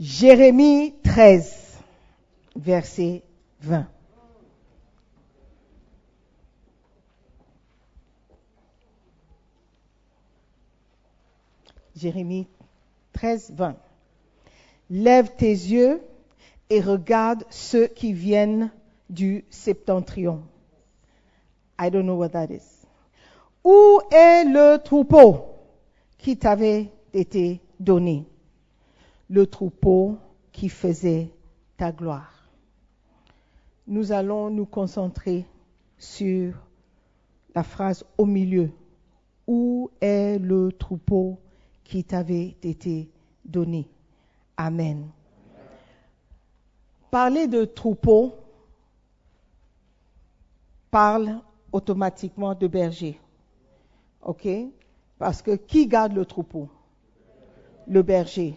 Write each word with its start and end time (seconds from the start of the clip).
Jérémie 0.00 0.92
13, 1.04 1.78
verset 2.56 3.22
20. 3.60 3.86
Jérémie 11.96 12.48
13, 13.12 13.52
20. 13.52 13.76
Lève 14.90 15.36
tes 15.36 15.46
yeux 15.46 16.02
et 16.70 16.80
regarde 16.80 17.44
ceux 17.50 17.86
qui 17.86 18.12
viennent 18.12 18.72
du 19.10 19.44
septentrion. 19.48 20.42
I 21.80 21.90
don't 21.90 22.02
know 22.02 22.16
what 22.16 22.30
that 22.30 22.46
is. 22.50 22.84
Où 23.62 24.00
est 24.10 24.44
le 24.44 24.78
troupeau 24.82 25.46
qui 26.18 26.36
t'avait 26.36 26.90
été 27.12 27.60
donné? 27.78 28.24
Le 29.34 29.48
troupeau 29.48 30.16
qui 30.52 30.68
faisait 30.68 31.28
ta 31.76 31.90
gloire. 31.90 32.48
Nous 33.88 34.12
allons 34.12 34.48
nous 34.48 34.64
concentrer 34.64 35.44
sur 35.98 36.54
la 37.52 37.64
phrase 37.64 38.04
au 38.16 38.26
milieu. 38.26 38.70
Où 39.48 39.90
est 40.00 40.38
le 40.38 40.70
troupeau 40.70 41.40
qui 41.82 42.04
t'avait 42.04 42.54
été 42.62 43.10
donné? 43.44 43.88
Amen. 44.56 45.08
Parler 47.10 47.48
de 47.48 47.64
troupeau 47.64 48.36
parle 50.92 51.40
automatiquement 51.72 52.54
de 52.54 52.68
berger. 52.68 53.20
OK? 54.22 54.46
Parce 55.18 55.42
que 55.42 55.56
qui 55.56 55.88
garde 55.88 56.12
le 56.12 56.24
troupeau? 56.24 56.68
Le 57.88 58.00
berger. 58.02 58.56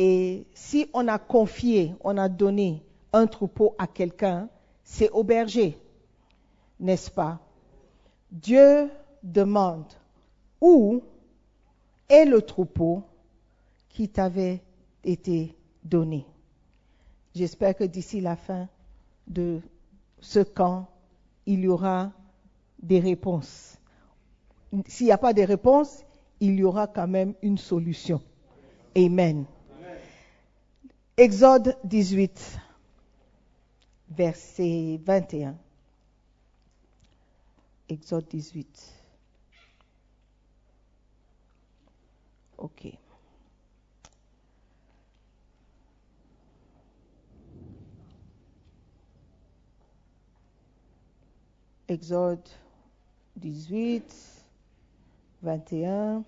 Et 0.00 0.46
si 0.54 0.88
on 0.94 1.08
a 1.08 1.18
confié, 1.18 1.92
on 2.02 2.16
a 2.18 2.28
donné 2.28 2.84
un 3.12 3.26
troupeau 3.26 3.74
à 3.78 3.88
quelqu'un, 3.88 4.48
c'est 4.84 5.10
au 5.10 5.24
berger, 5.24 5.76
n'est-ce 6.78 7.10
pas? 7.10 7.40
Dieu 8.30 8.92
demande 9.24 9.92
où 10.60 11.02
est 12.08 12.24
le 12.24 12.40
troupeau 12.42 13.02
qui 13.88 14.08
t'avait 14.08 14.62
été 15.02 15.56
donné. 15.82 16.24
J'espère 17.34 17.74
que 17.74 17.82
d'ici 17.82 18.20
la 18.20 18.36
fin 18.36 18.68
de 19.26 19.60
ce 20.20 20.38
camp, 20.38 20.86
il 21.44 21.58
y 21.58 21.66
aura 21.66 22.12
des 22.80 23.00
réponses. 23.00 23.76
S'il 24.86 25.06
n'y 25.06 25.12
a 25.12 25.18
pas 25.18 25.32
de 25.32 25.42
réponses, 25.42 26.04
il 26.38 26.54
y 26.54 26.62
aura 26.62 26.86
quand 26.86 27.08
même 27.08 27.34
une 27.42 27.58
solution. 27.58 28.22
Amen. 28.96 29.44
Exode 31.20 31.74
18, 31.82 32.30
verset 34.08 35.04
21. 35.04 35.58
Exode 37.88 38.34
18. 38.34 38.64
OK. 42.56 42.98
Exode 51.88 52.48
18, 53.42 54.02
21. 55.42 56.24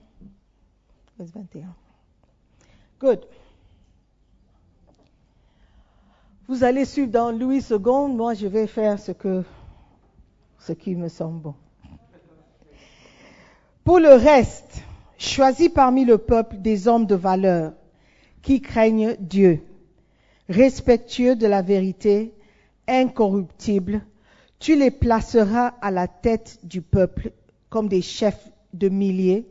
21. 1.17 1.75
Good. 2.99 3.27
Vous 6.51 6.65
allez 6.65 6.85
suivre 6.85 7.13
dans 7.13 7.31
Louis 7.31 7.65
II, 7.71 8.13
moi 8.13 8.35
je 8.35 8.49
vais 8.49 8.67
faire 8.67 8.99
ce 8.99 9.13
que 9.13 9.45
ce 10.59 10.73
qui 10.73 10.97
me 10.97 11.07
semble 11.07 11.43
bon. 11.43 11.55
Pour 13.85 14.01
le 14.01 14.15
reste, 14.15 14.83
choisis 15.17 15.69
parmi 15.69 16.05
le 16.05 16.19
peuple 16.19 16.57
des 16.57 16.89
hommes 16.89 17.07
de 17.07 17.15
valeur 17.15 17.75
qui 18.43 18.61
craignent 18.61 19.15
Dieu, 19.21 19.63
respectueux 20.49 21.37
de 21.37 21.47
la 21.47 21.63
vérité, 21.63 22.35
incorruptibles. 22.89 24.05
Tu 24.59 24.75
les 24.75 24.91
placeras 24.91 25.75
à 25.81 25.93
la 25.93 26.09
tête 26.09 26.59
du 26.65 26.83
peuple 26.83 27.31
comme 27.69 27.89
des 27.89 28.03
chefs 28.03 28.49
de 28.75 28.89
milliers, 28.89 29.47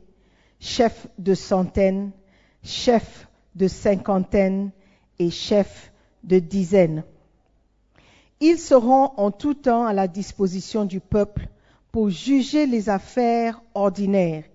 chefs 0.59 1.07
de 1.17 1.33
centaines, 1.33 2.11
chefs 2.61 3.29
de 3.55 3.69
cinquantaines 3.69 4.71
et 5.17 5.29
chefs 5.29 5.93
de 6.23 6.39
dizaines. 6.39 7.03
Ils 8.39 8.57
seront 8.57 9.11
en 9.17 9.31
tout 9.31 9.53
temps 9.53 9.85
à 9.85 9.93
la 9.93 10.07
disposition 10.07 10.85
du 10.85 10.99
peuple 10.99 11.47
pour 11.91 12.09
juger 12.09 12.65
les 12.65 12.89
affaires 12.89 13.61
ordinaires 13.73 14.45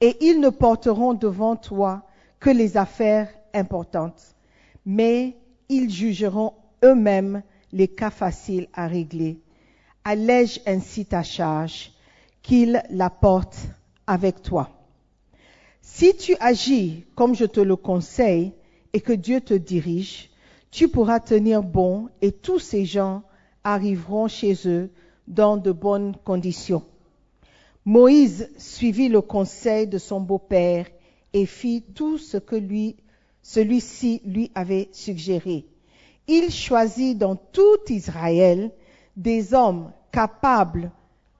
et 0.00 0.16
ils 0.20 0.40
ne 0.40 0.48
porteront 0.48 1.14
devant 1.14 1.56
toi 1.56 2.02
que 2.40 2.50
les 2.50 2.76
affaires 2.76 3.28
importantes, 3.54 4.34
mais 4.84 5.36
ils 5.68 5.90
jugeront 5.90 6.52
eux-mêmes 6.84 7.42
les 7.72 7.88
cas 7.88 8.10
faciles 8.10 8.68
à 8.72 8.86
régler. 8.86 9.40
Allège 10.04 10.60
ainsi 10.66 11.04
ta 11.04 11.22
charge, 11.22 11.92
qu'ils 12.42 12.82
la 12.90 13.10
portent 13.10 13.66
avec 14.06 14.42
toi. 14.42 14.70
Si 15.82 16.16
tu 16.16 16.36
agis 16.40 17.04
comme 17.14 17.34
je 17.34 17.44
te 17.44 17.60
le 17.60 17.76
conseille 17.76 18.52
et 18.92 19.00
que 19.00 19.12
Dieu 19.12 19.40
te 19.40 19.54
dirige, 19.54 20.30
tu 20.76 20.88
pourras 20.88 21.20
tenir 21.20 21.62
bon 21.62 22.10
et 22.20 22.32
tous 22.32 22.58
ces 22.58 22.84
gens 22.84 23.22
arriveront 23.64 24.28
chez 24.28 24.54
eux 24.68 24.90
dans 25.26 25.56
de 25.56 25.72
bonnes 25.72 26.14
conditions. 26.22 26.84
Moïse 27.86 28.50
suivit 28.58 29.08
le 29.08 29.22
conseil 29.22 29.86
de 29.86 29.96
son 29.96 30.20
beau-père 30.20 30.84
et 31.32 31.46
fit 31.46 31.82
tout 31.94 32.18
ce 32.18 32.36
que 32.36 32.56
lui, 32.56 32.96
celui-ci 33.40 34.20
lui 34.26 34.50
avait 34.54 34.90
suggéré. 34.92 35.64
Il 36.28 36.50
choisit 36.50 37.16
dans 37.16 37.36
tout 37.36 37.80
Israël 37.88 38.70
des 39.16 39.54
hommes 39.54 39.92
capables 40.12 40.90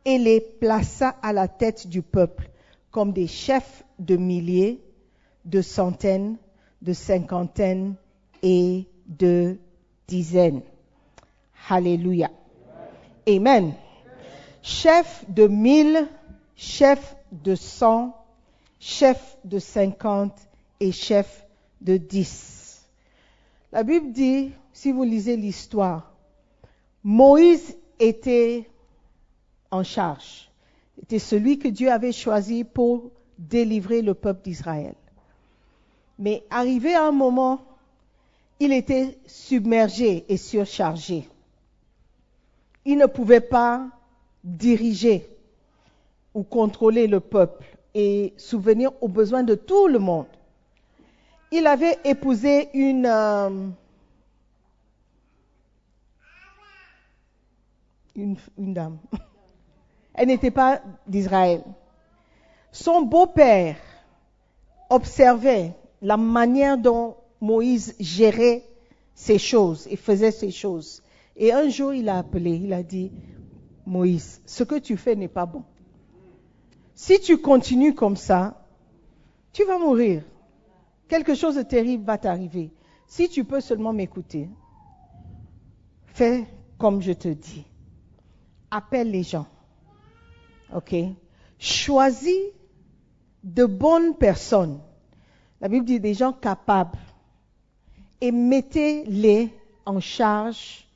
et 0.07 0.17
les 0.17 0.41
plaça 0.41 1.15
à 1.21 1.35
la 1.35 1.47
tête 1.47 1.89
du 1.89 2.01
peuple 2.01 2.49
comme 2.91 3.13
des 3.13 3.27
chefs 3.27 3.85
de 3.99 4.17
milliers, 4.17 4.81
de 5.45 5.61
centaines, 5.61 6.39
de 6.81 6.95
cinquantaines 6.95 7.97
et 8.43 8.87
de 9.07 9.59
dizaines. 10.09 10.63
Alléluia. 11.69 12.31
Amen. 13.29 13.75
Chef 14.63 15.25
de 15.29 15.47
mille, 15.47 16.09
chef 16.57 17.17
de 17.33 17.55
cent, 17.55 18.17
chef 18.79 19.37
de 19.45 19.59
cinquante 19.59 20.39
et 20.81 20.93
chef 20.93 21.45
de 21.81 21.97
dix. 21.97 22.87
La 23.73 23.83
Bible 23.83 24.13
dit, 24.13 24.53
si 24.73 24.93
vous 24.93 25.03
lisez 25.05 25.37
l'histoire, 25.37 26.13
Moïse 27.03 27.77
était 27.99 28.69
en 29.71 29.83
charge. 29.83 30.51
Était 31.03 31.19
celui 31.19 31.59
que 31.59 31.69
Dieu 31.69 31.91
avait 31.91 32.13
choisi 32.13 32.65
pour 32.65 33.11
délivrer 33.39 34.03
le 34.03 34.15
peuple 34.15 34.43
d'Israël. 34.43 34.95
Mais 36.19 36.45
arrivé 36.51 36.95
un 36.95 37.13
moment, 37.13 37.61
il 38.59 38.73
était 38.73 39.19
submergé 39.27 40.25
et 40.29 40.37
surchargé. 40.37 41.29
Il 42.85 42.99
ne 42.99 43.07
pouvait 43.07 43.41
pas 43.41 43.89
diriger 44.43 45.29
ou 46.35 46.43
contrôler 46.43 47.07
le 47.07 47.21
peuple 47.21 47.65
et 47.95 48.33
souvenir 48.37 48.91
aux 49.01 49.09
besoins 49.09 49.43
de 49.43 49.55
tout 49.55 49.89
le 49.89 49.99
monde. 49.99 50.27
Il 51.51 51.67
avait 51.67 51.99
épousé 52.05 52.69
une, 52.75 53.07
euh, 53.07 53.69
une, 58.15 58.37
une 58.59 58.75
dame. 58.75 58.99
Elle 60.15 60.29
n'était 60.29 60.51
pas 60.51 60.81
d'Israël. 61.07 61.63
Son 62.73 63.03
beau-père 63.03 63.77
observait 64.91 65.73
la 66.03 66.17
manière 66.17 66.79
dont 66.79 67.17
Moïse 67.41 67.95
gérait 68.01 68.65
ces 69.15 69.39
choses 69.39 69.87
et 69.91 69.97
faisait 69.97 70.31
ces 70.31 70.51
choses. 70.51 71.03
Et 71.37 71.53
un 71.53 71.69
jour, 71.69 71.93
il 71.93 72.09
a 72.09 72.19
appelé, 72.19 72.57
il 72.57 72.73
a 72.73 72.83
dit, 72.83 73.13
Moïse, 73.85 74.41
ce 74.47 74.65
que 74.65 74.77
tu 74.77 74.97
fais 74.97 75.17
n'est 75.17 75.29
pas 75.29 75.47
bon. 75.47 75.65
Si 76.95 77.21
tu 77.21 77.39
continues 77.39 77.95
comme 77.95 78.17
ça, 78.17 78.67
tu 79.53 79.65
vas 79.65 79.79
mourir. 79.79 80.23
Quelque 81.09 81.35
chose 81.35 81.57
de 81.57 81.63
terrible 81.63 82.05
va 82.05 82.19
t'arriver. 82.19 82.73
Si 83.07 83.29
tu 83.29 83.45
peux 83.45 83.61
seulement 83.61 83.93
m'écouter, 83.93 84.49
fais 86.07 86.47
comme 86.79 87.01
je 87.01 87.13
te 87.13 87.29
dis. 87.29 87.65
Appelle 88.71 89.11
les 89.11 89.23
gens. 89.23 89.47
OK? 90.75 90.95
Choisis 91.59 92.43
de 93.45 93.65
bonnes 93.65 94.17
personnes. 94.17 94.81
La 95.61 95.69
Bible 95.69 95.87
dit 95.87 96.01
des 96.01 96.15
gens 96.15 96.33
capables 96.33 96.99
et 98.21 98.33
mettez-les 98.33 99.53
en 99.85 100.01
charge 100.01 100.87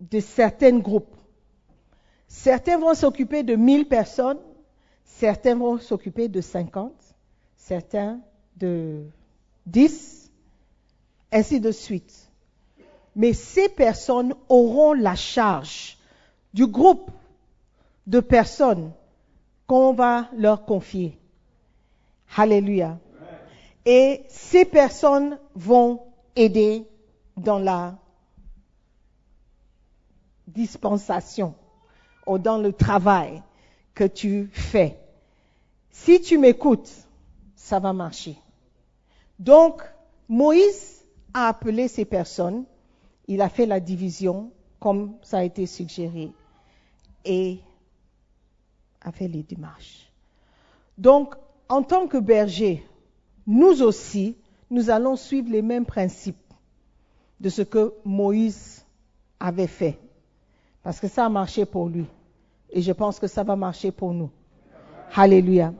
de 0.00 0.20
certains 0.20 0.78
groupes. 0.78 1.14
Certains 2.28 2.78
vont 2.78 2.94
s'occuper 2.94 3.42
de 3.42 3.56
1000 3.56 3.88
personnes, 3.88 4.38
certains 5.04 5.54
vont 5.54 5.78
s'occuper 5.78 6.28
de 6.28 6.40
50, 6.40 6.92
certains 7.56 8.20
de 8.56 9.04
10, 9.66 10.30
ainsi 11.32 11.60
de 11.60 11.70
suite. 11.72 12.30
Mais 13.14 13.32
ces 13.32 13.68
personnes 13.68 14.34
auront 14.48 14.92
la 14.92 15.14
charge 15.14 15.98
du 16.52 16.66
groupe 16.66 17.10
de 18.06 18.20
personnes 18.20 18.92
qu'on 19.66 19.92
va 19.94 20.28
leur 20.36 20.64
confier. 20.64 21.18
Alléluia. 22.36 22.98
Et 23.86 24.24
ces 24.28 24.64
personnes 24.64 25.38
vont 25.54 26.02
aider 26.34 26.84
dans 27.36 27.60
la 27.60 27.96
dispensation 30.48 31.54
ou 32.26 32.38
dans 32.38 32.58
le 32.58 32.72
travail 32.72 33.42
que 33.94 34.04
tu 34.04 34.50
fais. 34.52 34.98
Si 35.90 36.20
tu 36.20 36.36
m'écoutes, 36.36 36.92
ça 37.54 37.78
va 37.78 37.92
marcher. 37.92 38.36
Donc, 39.38 39.82
Moïse 40.28 41.04
a 41.32 41.48
appelé 41.48 41.86
ces 41.86 42.04
personnes, 42.04 42.64
il 43.28 43.40
a 43.40 43.48
fait 43.48 43.66
la 43.66 43.78
division 43.80 44.50
comme 44.80 45.16
ça 45.22 45.38
a 45.38 45.44
été 45.44 45.66
suggéré 45.66 46.32
et 47.24 47.60
a 49.00 49.12
fait 49.12 49.28
les 49.28 49.42
démarches. 49.42 50.10
Donc, 50.98 51.34
en 51.68 51.82
tant 51.82 52.08
que 52.08 52.18
berger, 52.18 52.84
nous 53.46 53.82
aussi, 53.82 54.36
nous 54.70 54.90
allons 54.90 55.16
suivre 55.16 55.50
les 55.50 55.62
mêmes 55.62 55.86
principes 55.86 56.36
de 57.40 57.48
ce 57.48 57.62
que 57.62 57.94
Moïse 58.04 58.84
avait 59.38 59.66
fait. 59.66 59.98
Parce 60.82 61.00
que 61.00 61.08
ça 61.08 61.26
a 61.26 61.28
marché 61.28 61.64
pour 61.64 61.88
lui. 61.88 62.06
Et 62.70 62.82
je 62.82 62.92
pense 62.92 63.18
que 63.18 63.26
ça 63.26 63.44
va 63.44 63.56
marcher 63.56 63.90
pour 63.90 64.12
nous. 64.12 64.30
Alléluia. 65.14 65.72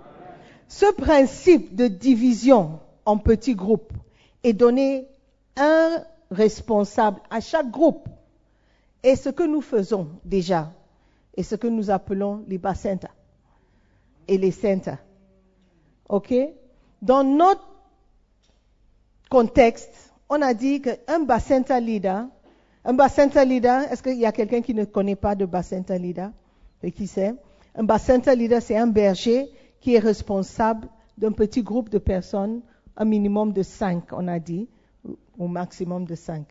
Ce 0.69 0.93
principe 0.95 1.75
de 1.75 1.87
division 1.87 2.81
en 3.05 3.19
petits 3.19 3.55
groupes 3.55 3.93
et 4.43 4.53
donner 4.53 5.07
un 5.57 6.03
responsable 6.31 7.21
à 7.31 7.41
chaque 7.41 7.71
groupe 7.71 8.09
est 9.03 9.17
ce 9.17 9.29
que 9.29 9.45
nous 9.45 9.61
faisons 9.61 10.09
déjà 10.25 10.73
et 11.37 11.43
ce 11.43 11.55
que 11.55 11.67
nous 11.67 11.91
appelons 11.91 12.45
les 12.49 12.59
bassins 12.59 12.99
et 14.27 14.39
les 14.39 14.51
centres. 14.51 14.99
OK? 16.09 16.35
Dans 17.03 17.25
notre 17.25 17.67
contexte, 19.29 20.13
on 20.29 20.41
a 20.43 20.55
dit 20.55 20.81
qu'un 20.81 21.21
bassin 21.21 21.63
leader, 21.81 22.27
un 22.85 22.95
bassin 22.95 23.27
leader, 23.45 23.83
est-ce 23.91 24.03
qu'il 24.03 24.19
y 24.19 24.27
a 24.27 24.33
quelqu'un 24.33 24.61
qui 24.63 24.75
ne 24.75 24.85
connaît 24.85 25.17
pas 25.17 25.35
de 25.35 25.45
bassin 25.45 25.83
leader 25.91 26.31
Et 26.83 26.93
qui 26.93 27.07
sait? 27.07 27.35
Un 27.75 27.85
bassin 27.85 28.19
leader, 28.35 28.63
c'est 28.63 28.77
un 28.77 28.87
berger 28.87 29.51
qui 29.81 29.95
est 29.95 29.99
responsable 29.99 30.89
d'un 31.19 31.33
petit 31.33 31.63
groupe 31.63 31.89
de 31.89 31.99
personnes, 31.99 32.63
un 32.97 33.05
minimum 33.05 33.53
de 33.53 33.63
cinq, 33.63 34.13
on 34.13 34.29
a 34.29 34.39
dit, 34.39 34.69
au 35.39 35.49
maximum 35.49 36.05
de 36.05 36.15
cinq. 36.15 36.47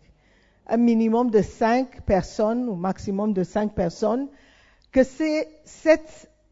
Un 0.67 0.77
minimum 0.77 1.29
de 1.31 1.41
cinq 1.41 2.01
personnes, 2.01 2.69
au 2.69 2.75
maximum 2.75 3.33
de 3.33 3.43
cinq 3.43 3.73
personnes, 3.73 4.27
que 4.91 5.03
c'est 5.03 5.49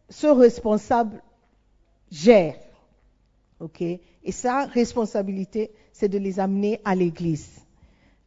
ce 0.09 0.27
responsable 0.27 1.21
gère. 2.11 2.55
OK? 3.63 3.81
Et 3.81 4.31
sa 4.31 4.65
responsabilité, 4.65 5.71
c'est 5.93 6.09
de 6.09 6.17
les 6.17 6.39
amener 6.39 6.81
à 6.83 6.95
l'église. 6.95 7.61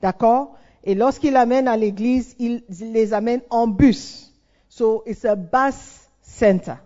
D'accord? 0.00 0.56
Et 0.82 0.94
lorsqu'il 0.94 1.36
amène 1.36 1.68
à 1.68 1.76
l'église, 1.76 2.34
il 2.38 2.64
les 2.68 3.12
amène 3.12 3.42
en 3.50 3.68
bus. 3.68 4.32
So, 4.68 5.02
it's 5.06 5.24
a 5.26 5.36
bus 5.36 6.08
center. 6.22 6.76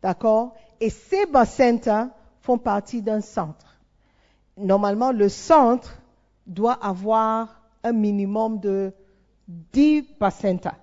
D'accord? 0.00 0.54
Et 0.80 0.90
ces 0.90 1.26
bus 1.26 1.48
centers 1.48 2.08
font 2.40 2.58
partie 2.58 3.02
d'un 3.02 3.20
centre. 3.20 3.78
Normalement, 4.56 5.10
le 5.10 5.28
centre 5.28 5.98
doit 6.46 6.74
avoir 6.74 7.62
un 7.82 7.92
minimum 7.92 8.60
de 8.60 8.92
10 9.48 10.02
bus 10.20 10.34
centers. 10.34 10.78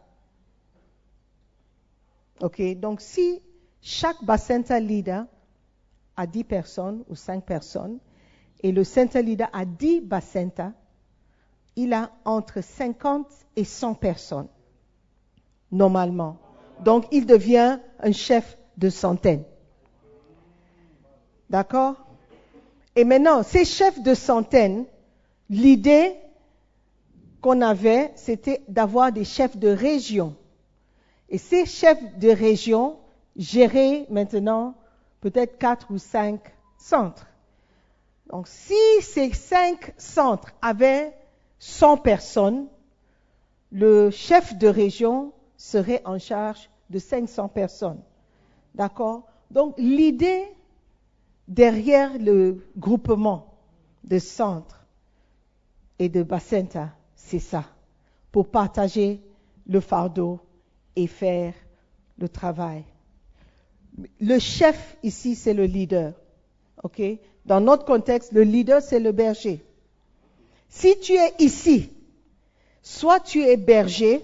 OK? 2.42 2.62
Donc, 2.78 3.00
si 3.00 3.42
chaque 3.82 4.22
bus 4.22 4.42
center 4.42 4.82
leader 4.82 5.26
à 6.20 6.28
10 6.28 6.44
personnes 6.44 7.04
ou 7.08 7.16
5 7.16 7.46
personnes 7.46 7.98
et 8.62 8.74
le 8.74 8.84
center 8.84 9.24
leader 9.24 9.50
a 9.54 9.64
10 9.64 10.02
Bacenta, 10.02 10.74
il 11.78 11.94
a 11.94 12.12
entre 12.26 12.62
50 12.62 13.26
et 13.56 13.64
100 13.64 13.94
personnes, 13.94 14.50
normalement. 15.72 16.38
Donc, 16.84 17.06
il 17.14 17.26
devient 17.26 17.80
un 18.02 18.12
chef 18.12 18.58
de 18.78 18.90
centaine. 18.90 19.44
D'accord? 21.50 21.96
Et 22.98 23.06
maintenant, 23.06 23.44
ces 23.44 23.64
chefs 23.64 24.04
de 24.04 24.14
centaine, 24.14 24.86
l'idée 25.50 26.16
qu'on 27.40 27.62
avait, 27.62 28.12
c'était 28.16 28.62
d'avoir 28.68 29.14
des 29.14 29.24
chefs 29.24 29.56
de 29.56 29.70
région. 29.70 30.36
Et 31.30 31.38
ces 31.38 31.66
chefs 31.66 32.20
de 32.20 32.30
région 32.30 32.98
géraient 33.38 34.06
maintenant 34.10 34.76
peut-être 35.22 35.58
quatre 35.58 35.92
ou 35.92 35.98
cinq 35.98 36.40
centres. 36.78 37.28
Donc 38.32 38.48
si 38.48 39.02
ces 39.02 39.34
cinq 39.34 39.94
centres 39.98 40.52
avaient 40.62 41.14
100 41.60 41.98
personnes, 41.98 42.68
le 43.72 44.12
chef 44.12 44.58
de 44.58 44.68
région 44.68 45.34
serait 45.58 46.02
en 46.06 46.20
charge 46.20 46.70
de 46.90 47.00
500 47.00 47.50
personnes. 47.50 48.02
D'accord? 48.76 49.28
Donc 49.52 49.76
l'idée 49.78 50.44
derrière 51.48 52.18
le 52.18 52.66
groupement 52.78 53.54
de 54.04 54.20
centres 54.20 54.86
et 55.98 56.08
de 56.08 56.24
bassins, 56.24 56.92
c'est 57.16 57.40
ça, 57.40 57.66
pour 58.32 58.48
partager 58.50 59.22
le 59.68 59.82
fardeau 59.82 60.40
et 60.96 61.08
faire 61.08 61.54
le 62.18 62.30
travail 62.30 62.86
le 64.20 64.40
chef 64.40 64.98
ici, 65.04 65.36
c'est 65.36 65.54
le 65.54 65.66
leader. 65.66 66.14
OK? 66.84 67.02
Dans 67.46 67.62
notre 67.62 67.86
contexte, 67.86 68.32
le 68.32 68.44
leader, 68.44 68.82
c'est 68.82 69.00
le 69.00 69.12
berger. 69.12 69.64
Si 70.70 71.00
tu 71.00 71.14
es 71.14 71.34
ici, 71.40 71.92
soit 72.82 73.20
tu 73.20 73.42
es 73.44 73.58
berger, 73.58 74.22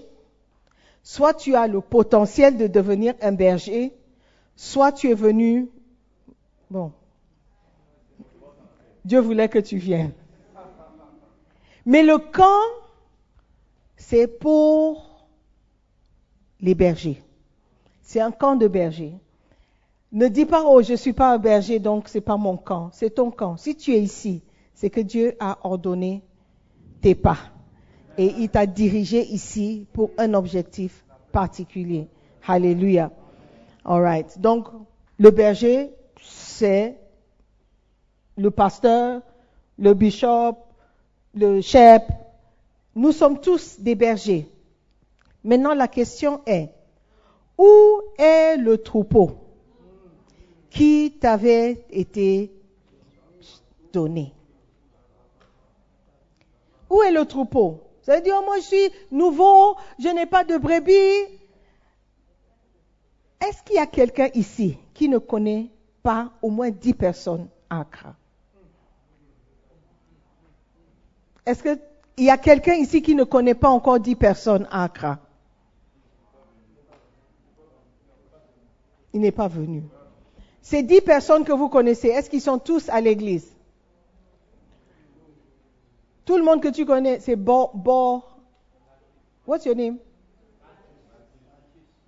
soit 1.02 1.34
tu 1.34 1.54
as 1.54 1.66
le 1.66 1.80
potentiel 1.80 2.56
de 2.56 2.66
devenir 2.66 3.14
un 3.20 3.32
berger, 3.32 3.92
soit 4.54 4.92
tu 4.92 5.10
es 5.10 5.14
venu, 5.14 5.68
bon, 6.70 6.92
Dieu 9.04 9.20
voulait 9.20 9.48
que 9.48 9.58
tu 9.58 9.76
viennes. 9.76 10.12
Mais 11.84 12.02
le 12.02 12.18
camp, 12.18 12.62
c'est 13.96 14.26
pour 14.26 15.26
les 16.60 16.74
bergers. 16.74 17.22
C'est 18.02 18.20
un 18.20 18.32
camp 18.32 18.56
de 18.56 18.66
bergers. 18.66 19.14
Ne 20.12 20.28
dis 20.28 20.46
pas, 20.46 20.62
oh, 20.64 20.82
je 20.82 20.92
ne 20.92 20.96
suis 20.96 21.12
pas 21.12 21.34
un 21.34 21.38
berger, 21.38 21.78
donc 21.78 22.08
ce 22.08 22.18
n'est 22.18 22.22
pas 22.22 22.36
mon 22.36 22.56
camp. 22.56 22.90
C'est 22.92 23.10
ton 23.10 23.30
camp. 23.30 23.56
Si 23.56 23.76
tu 23.76 23.92
es 23.92 24.00
ici, 24.00 24.42
c'est 24.74 24.90
que 24.90 25.00
Dieu 25.00 25.36
a 25.40 25.58
ordonné 25.64 26.22
tes 27.00 27.14
pas. 27.14 27.38
Et 28.16 28.32
il 28.38 28.48
t'a 28.48 28.66
dirigé 28.66 29.26
ici 29.26 29.86
pour 29.92 30.10
un 30.16 30.32
objectif 30.34 31.04
particulier. 31.32 32.08
Alléluia. 32.46 33.10
All 33.84 34.00
right. 34.00 34.40
Donc, 34.40 34.68
le 35.18 35.30
berger, 35.30 35.90
c'est 36.22 36.96
le 38.36 38.50
pasteur, 38.50 39.22
le 39.78 39.94
bishop, 39.94 40.56
le 41.34 41.60
chef. 41.60 42.02
Nous 42.94 43.12
sommes 43.12 43.40
tous 43.40 43.80
des 43.80 43.94
bergers. 43.94 44.48
Maintenant, 45.44 45.74
la 45.74 45.88
question 45.88 46.40
est, 46.46 46.70
où 47.58 48.00
est 48.18 48.56
le 48.56 48.78
troupeau? 48.78 49.45
Qui 50.76 51.16
t'avait 51.18 51.86
été 51.88 52.52
donné. 53.94 54.34
Où 56.90 57.00
est 57.00 57.12
le 57.12 57.24
troupeau? 57.24 57.80
Vous 58.04 58.10
allez 58.10 58.20
dire, 58.20 58.36
oh, 58.38 58.44
moi 58.44 58.56
je 58.58 58.64
suis 58.64 58.90
nouveau, 59.10 59.76
je 59.98 60.08
n'ai 60.08 60.26
pas 60.26 60.44
de 60.44 60.58
brebis. 60.58 61.32
Est-ce 63.40 63.62
qu'il 63.62 63.76
y 63.76 63.78
a 63.78 63.86
quelqu'un 63.86 64.28
ici 64.34 64.76
qui 64.92 65.08
ne 65.08 65.16
connaît 65.16 65.70
pas 66.02 66.30
au 66.42 66.50
moins 66.50 66.70
dix 66.70 66.94
personnes 66.94 67.48
à 67.70 67.80
Accra? 67.80 68.14
Est-ce 71.46 71.62
qu'il 71.62 72.24
y 72.24 72.30
a 72.30 72.36
quelqu'un 72.36 72.74
ici 72.74 73.00
qui 73.00 73.14
ne 73.14 73.24
connaît 73.24 73.54
pas 73.54 73.70
encore 73.70 73.98
dix 73.98 74.14
personnes 74.14 74.68
à 74.70 74.84
Accra? 74.84 75.18
Il 79.14 79.22
n'est 79.22 79.32
pas 79.32 79.48
venu. 79.48 79.82
Ces 80.66 80.82
dix 80.82 81.00
personnes 81.00 81.44
que 81.44 81.52
vous 81.52 81.68
connaissez, 81.68 82.08
est-ce 82.08 82.28
qu'ils 82.28 82.40
sont 82.40 82.58
tous 82.58 82.88
à 82.88 83.00
l'église? 83.00 83.54
Tout 86.24 86.36
le 86.36 86.42
monde 86.42 86.60
que 86.60 86.66
tu 86.66 86.84
connais, 86.84 87.20
c'est 87.20 87.36
Bo, 87.36 87.70
Bo. 87.72 88.24
What's 89.46 89.64
your 89.64 89.76
name? 89.76 89.98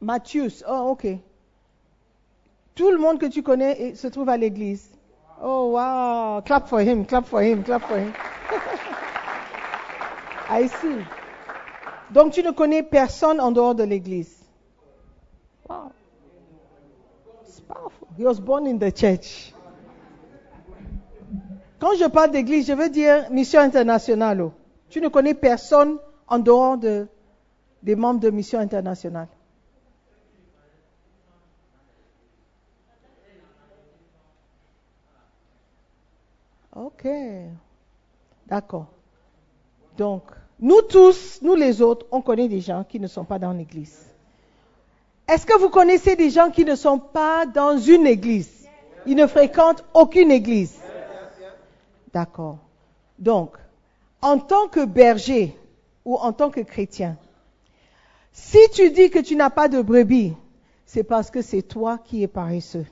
Matthius. 0.01 0.65
Oh, 0.69 0.89
ok. 0.91 1.07
Tout 2.75 2.91
le 2.91 2.99
monde 2.99 3.21
que 3.21 3.27
tu 3.27 3.45
connais 3.45 3.95
se 3.95 4.09
trouve 4.09 4.29
à 4.29 4.37
l'église. 4.37 4.91
Oh, 5.41 5.75
wow. 5.75 6.43
Clap 6.43 6.67
for 6.67 6.81
him, 6.81 7.07
clap 7.07 7.27
for 7.27 7.41
him, 7.41 7.63
clap 7.63 7.83
for 7.83 7.97
him. 7.97 8.13
I 10.51 10.67
see. 10.67 11.05
Donc 12.11 12.33
tu 12.33 12.43
ne 12.43 12.51
connais 12.51 12.83
personne 12.83 13.41
en 13.41 13.53
dehors 13.53 13.77
de 13.77 13.85
l'église. 13.85 14.37
Wow. 15.69 15.93
Powerful. 17.69 18.09
He 18.17 18.25
was 18.25 18.41
born 18.41 18.67
in 18.67 18.79
the 18.79 18.91
church. 18.91 19.53
Quand 21.79 21.95
je 21.97 22.09
parle 22.09 22.33
d'église, 22.33 22.67
je 22.67 22.73
veux 22.73 22.89
dire 22.89 23.31
mission 23.31 23.61
internationale. 23.61 24.51
Tu 24.91 25.01
ne 25.01 25.09
connais 25.09 25.35
personne 25.35 25.99
en 26.27 26.39
dehors 26.39 26.77
de, 26.79 27.07
des 27.83 27.95
membres 27.95 28.21
de 28.21 28.31
mission 28.31 28.59
internationale. 28.59 29.29
Ok. 36.75 37.07
D'accord. 38.47 38.87
Donc, 39.97 40.23
nous 40.61 40.83
tous, 40.83 41.41
nous 41.43 41.55
les 41.55 41.83
autres, 41.83 42.07
on 42.11 42.23
connaît 42.23 42.49
des 42.49 42.61
gens 42.61 42.85
qui 42.85 42.99
ne 42.99 43.07
sont 43.07 43.25
pas 43.25 43.39
dans 43.39 43.53
l'église. 43.53 44.07
Est-ce 45.29 45.45
que 45.45 45.59
vous 45.59 45.69
connaissez 45.69 46.17
des 46.17 46.31
gens 46.31 46.51
qui 46.51 46.65
ne 46.65 46.75
sont 46.75 46.99
pas 46.99 47.45
dans 47.45 47.77
une 47.77 48.07
église? 48.07 48.51
Ils 49.07 49.17
ne 49.17 49.27
fréquentent 49.27 49.85
aucune 49.93 50.31
église. 50.31 50.75
D'accord. 52.13 52.59
Donc, 53.19 53.57
en 54.23 54.39
tant 54.39 54.69
que 54.69 54.85
berger 54.85 55.55
ou 56.05 56.17
en 56.17 56.33
tant 56.33 56.51
que 56.51 56.61
chrétien, 56.61 57.17
si 58.33 58.59
tu 58.73 58.91
dis 58.91 59.11
que 59.11 59.19
tu 59.19 59.37
n'as 59.37 59.51
pas 59.51 59.69
de 59.69 59.83
brebis, 59.83 60.35
c'est 60.87 61.05
parce 61.05 61.31
que 61.31 61.43
c'est 61.43 61.63
toi 61.63 61.99
qui 61.99 62.23
es 62.23 62.29
paresseux. 62.29 62.87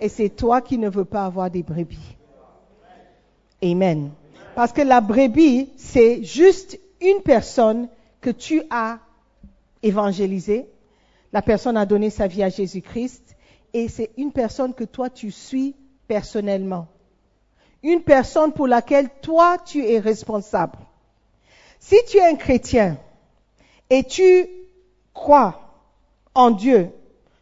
Et 0.00 0.08
c'est 0.08 0.28
toi 0.28 0.60
qui 0.60 0.76
ne 0.76 0.90
veux 0.90 1.04
pas 1.04 1.24
avoir 1.24 1.50
des 1.50 1.62
brebis. 1.62 2.16
Amen. 3.62 4.10
Parce 4.54 4.72
que 4.72 4.82
la 4.82 5.00
brebis, 5.00 5.70
c'est 5.76 6.22
juste 6.24 6.78
une 7.00 7.22
personne 7.22 7.88
que 8.20 8.30
tu 8.30 8.62
as 8.68 8.98
évangélisée. 9.82 10.66
La 11.32 11.42
personne 11.42 11.76
a 11.76 11.86
donné 11.86 12.10
sa 12.10 12.26
vie 12.26 12.42
à 12.42 12.48
Jésus-Christ. 12.48 13.36
Et 13.72 13.88
c'est 13.88 14.10
une 14.16 14.32
personne 14.32 14.74
que 14.74 14.84
toi, 14.84 15.08
tu 15.08 15.30
suis 15.30 15.74
personnellement. 16.06 16.88
Une 17.82 18.02
personne 18.02 18.52
pour 18.52 18.66
laquelle 18.66 19.08
toi, 19.22 19.56
tu 19.58 19.84
es 19.84 19.98
responsable. 19.98 20.78
Si 21.80 21.96
tu 22.08 22.18
es 22.18 22.26
un 22.26 22.36
chrétien 22.36 22.98
et 23.90 24.04
tu 24.04 24.46
crois 25.14 25.60
en 26.34 26.50
Dieu, 26.50 26.90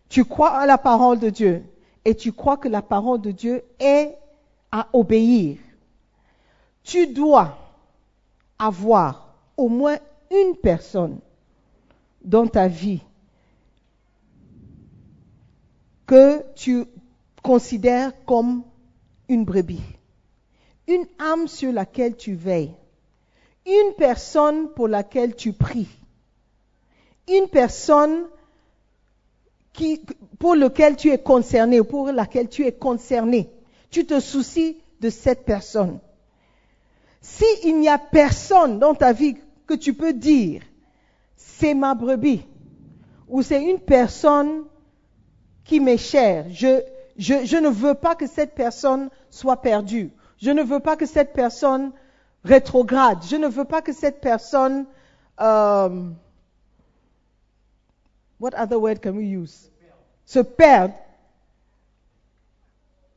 tu 0.09 0.25
crois 0.25 0.51
à 0.51 0.67
la 0.67 0.79
parole 0.79 1.19
de 1.19 1.31
Dieu 1.31 1.65
et 2.05 2.15
tu 2.15 2.33
crois 2.33 2.57
que 2.57 2.69
la 2.69 2.81
parole 2.81 3.21
de 3.21 3.33
Dieu 3.33 3.63
est 3.79 4.17
à 4.73 4.89
obéir, 4.93 5.59
tu 6.83 7.09
dois 7.09 7.59
avoir 8.59 9.35
au 9.57 9.69
moins 9.69 9.99
une 10.31 10.57
personne 10.57 11.19
dans 12.25 12.47
ta 12.47 12.69
vie 12.69 13.03
que 16.11 16.43
tu 16.57 16.87
considères 17.41 18.13
comme 18.25 18.65
une 19.29 19.45
brebis, 19.45 19.81
une 20.89 21.07
âme 21.21 21.47
sur 21.47 21.71
laquelle 21.71 22.17
tu 22.17 22.35
veilles, 22.35 22.75
une 23.65 23.95
personne 23.97 24.71
pour 24.71 24.89
laquelle 24.89 25.37
tu 25.37 25.53
pries, 25.53 25.87
une 27.29 27.47
personne 27.47 28.25
qui, 29.73 30.03
pour 30.41 30.57
laquelle 30.57 30.97
tu 30.97 31.11
es 31.11 31.19
concerné, 31.19 31.81
pour 31.85 32.11
laquelle 32.11 32.49
tu 32.49 32.67
es 32.67 32.73
concerné. 32.73 33.49
Tu 33.89 34.05
te 34.05 34.19
soucies 34.19 34.79
de 35.01 35.11
cette 35.11 35.45
personne. 35.45 36.01
S'il 37.21 37.79
n'y 37.79 37.89
a 37.89 37.99
personne 37.99 38.81
dans 38.81 38.97
ta 38.97 39.13
vie 39.13 39.37
que 39.65 39.75
tu 39.75 39.95
peux 39.95 40.13
dire, 40.13 40.63
c'est 41.37 41.75
ma 41.75 41.95
brebis, 41.95 42.45
ou 43.29 43.43
c'est 43.43 43.63
une 43.63 43.79
personne 43.79 44.65
qui 45.71 45.79
m'est 45.79 45.99
chère, 45.99 46.47
je, 46.51 47.57
ne 47.57 47.69
veux 47.69 47.95
pas 47.95 48.17
que 48.17 48.27
cette 48.27 48.57
personne 48.57 49.09
soit 49.31 49.63
perdue. 49.63 50.11
Je 50.39 50.51
ne 50.51 50.65
veux 50.65 50.81
pas 50.81 50.97
que 50.97 51.07
cette 51.07 51.33
personne 51.33 51.93
rétrograde. 52.45 53.19
Je 53.23 53.37
ne 53.37 53.47
veux 53.47 53.65
pas 53.65 53.81
que 53.81 53.93
cette 53.93 54.21
personne, 54.21 54.85
um, 55.39 56.17
what 58.41 58.51
other 58.59 58.81
word 58.81 58.97
can 59.01 59.13
we 59.13 59.29
use? 59.29 59.71
Se 60.27 60.41
perde. 60.41 60.91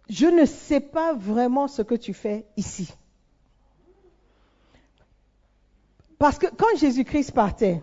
Je 0.08 0.28
ne 0.28 0.46
sais 0.46 0.80
pas 0.80 1.16
vraiment 1.16 1.68
ce 1.68 1.82
que 1.82 1.96
tu 1.96 2.14
fais 2.14 2.46
ici. 2.56 2.94
Parce 6.20 6.38
que 6.38 6.46
quand 6.56 6.78
Jésus-Christ 6.78 7.32
partait, 7.32 7.82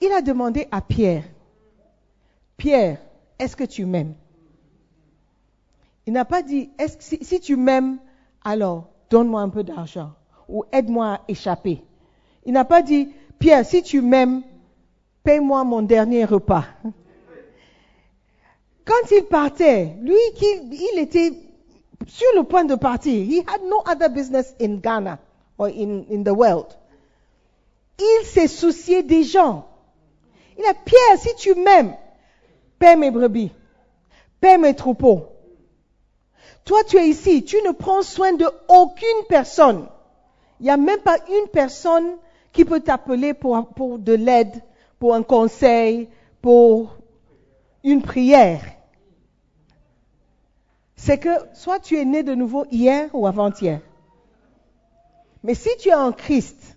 il 0.00 0.10
a 0.10 0.22
demandé 0.22 0.68
à 0.70 0.80
Pierre, 0.80 1.24
Pierre, 2.56 2.98
est-ce 3.38 3.56
que 3.56 3.64
tu 3.64 3.84
m'aimes? 3.84 4.14
Il 6.06 6.12
n'a 6.12 6.24
pas 6.24 6.42
dit, 6.42 6.70
si, 6.98 7.40
tu 7.40 7.56
m'aimes, 7.56 7.98
alors 8.44 8.88
donne-moi 9.10 9.40
un 9.40 9.48
peu 9.48 9.64
d'argent 9.64 10.12
ou 10.48 10.64
aide-moi 10.72 11.06
à 11.06 11.20
échapper. 11.28 11.82
Il 12.44 12.52
n'a 12.52 12.64
pas 12.64 12.82
dit, 12.82 13.08
Pierre, 13.38 13.64
si 13.64 13.82
tu 13.82 14.02
m'aimes, 14.02 14.42
paye-moi 15.22 15.64
mon 15.64 15.82
dernier 15.82 16.24
repas. 16.24 16.64
Quand 18.84 19.10
il 19.10 19.24
partait, 19.24 19.96
lui, 20.02 20.18
il 20.40 20.98
était 20.98 21.32
sur 22.06 22.28
le 22.36 22.42
point 22.42 22.64
de 22.64 22.74
partir. 22.74 23.14
He 23.14 23.38
had 23.38 23.62
no 23.62 23.82
other 23.86 24.10
business 24.10 24.54
in 24.60 24.76
Ghana 24.76 25.18
or 25.56 25.68
in, 25.68 26.04
in 26.10 26.22
the 26.22 26.34
world. 26.36 26.66
Il 27.98 28.26
s'est 28.26 28.48
soucié 28.48 29.02
des 29.02 29.22
gens. 29.22 29.66
Il 30.58 30.64
a, 30.66 30.74
Pierre, 30.74 31.18
si 31.18 31.34
tu 31.36 31.54
m'aimes, 31.54 31.96
paie 32.84 32.96
mes 32.96 33.10
brebis, 33.10 33.50
paie 34.42 34.58
mes 34.58 34.74
troupeaux. 34.74 35.28
Toi, 36.66 36.84
tu 36.84 36.98
es 36.98 37.08
ici, 37.08 37.42
tu 37.42 37.56
ne 37.62 37.72
prends 37.72 38.02
soin 38.02 38.34
de 38.34 38.46
aucune 38.68 39.24
personne. 39.26 39.86
Il 40.60 40.64
n'y 40.64 40.70
a 40.70 40.76
même 40.76 41.00
pas 41.00 41.16
une 41.30 41.48
personne 41.48 42.18
qui 42.52 42.66
peut 42.66 42.80
t'appeler 42.80 43.32
pour, 43.32 43.68
pour 43.68 43.98
de 43.98 44.12
l'aide, 44.12 44.62
pour 44.98 45.14
un 45.14 45.22
conseil, 45.22 46.10
pour 46.42 46.98
une 47.84 48.02
prière. 48.02 48.60
C'est 50.94 51.16
que 51.16 51.30
soit 51.54 51.80
tu 51.80 51.98
es 51.98 52.04
né 52.04 52.22
de 52.22 52.34
nouveau 52.34 52.66
hier 52.70 53.08
ou 53.14 53.26
avant-hier. 53.26 53.80
Mais 55.42 55.54
si 55.54 55.70
tu 55.78 55.88
es 55.88 55.94
en 55.94 56.12
Christ, 56.12 56.76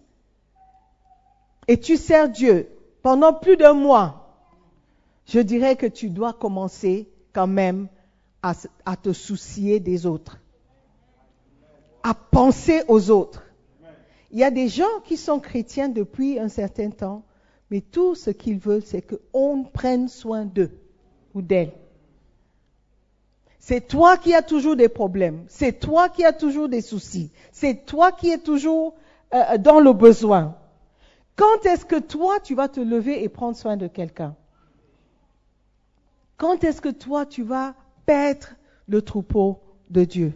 et 1.68 1.78
tu 1.78 1.98
sers 1.98 2.30
Dieu 2.30 2.70
pendant 3.04 3.34
plus 3.34 3.58
d'un 3.58 3.74
mois, 3.74 4.27
je 5.28 5.40
dirais 5.40 5.76
que 5.76 5.86
tu 5.86 6.10
dois 6.10 6.34
commencer 6.34 7.10
quand 7.34 7.48
même 7.48 7.88
à, 8.42 8.96
te 8.96 9.12
soucier 9.12 9.80
des 9.82 10.06
autres, 10.06 10.40
à 12.02 12.14
penser 12.14 12.82
aux 12.88 13.10
autres. 13.10 13.44
Il 14.32 14.40
y 14.40 14.44
a 14.44 14.52
des 14.52 14.70
gens 14.70 15.02
qui 15.04 15.18
sont 15.18 15.40
chrétiens 15.40 15.90
depuis 15.90 16.40
un 16.40 16.48
certain 16.48 16.90
temps, 16.90 17.24
mais 17.70 17.82
tout 17.82 18.16
ce 18.16 18.30
qu'ils 18.30 18.58
veulent, 18.58 18.84
c'est 18.86 19.02
qu'on 19.02 19.64
prenne 19.66 20.08
soin 20.08 20.46
d'eux 20.46 20.72
ou 21.34 21.42
d'elles. 21.42 21.74
C'est 23.60 23.86
toi 23.86 24.16
qui 24.18 24.34
as 24.34 24.42
toujours 24.42 24.78
des 24.78 24.88
problèmes, 24.88 25.44
c'est 25.50 25.78
toi 25.78 26.08
qui 26.08 26.24
as 26.24 26.32
toujours 26.32 26.70
des 26.70 26.80
soucis, 26.82 27.32
c'est 27.52 27.86
toi 27.86 28.14
qui 28.14 28.30
es 28.30 28.38
toujours 28.38 28.96
euh, 29.34 29.58
dans 29.58 29.82
le 29.82 29.92
besoin. 29.92 30.56
Quand 31.36 31.66
est-ce 31.66 31.84
que 31.86 32.00
toi, 32.00 32.40
tu 32.40 32.56
vas 32.56 32.70
te 32.70 32.80
lever 32.80 33.24
et 33.24 33.28
prendre 33.28 33.58
soin 33.58 33.76
de 33.76 33.88
quelqu'un? 33.88 34.36
Quand 36.38 36.64
est-ce 36.64 36.82
que 36.82 36.90
toi, 36.90 37.26
tu 37.26 37.44
vas 37.44 37.76
paître 38.06 38.56
le 38.88 39.02
troupeau 39.02 39.60
de 39.90 40.04
Dieu? 40.04 40.34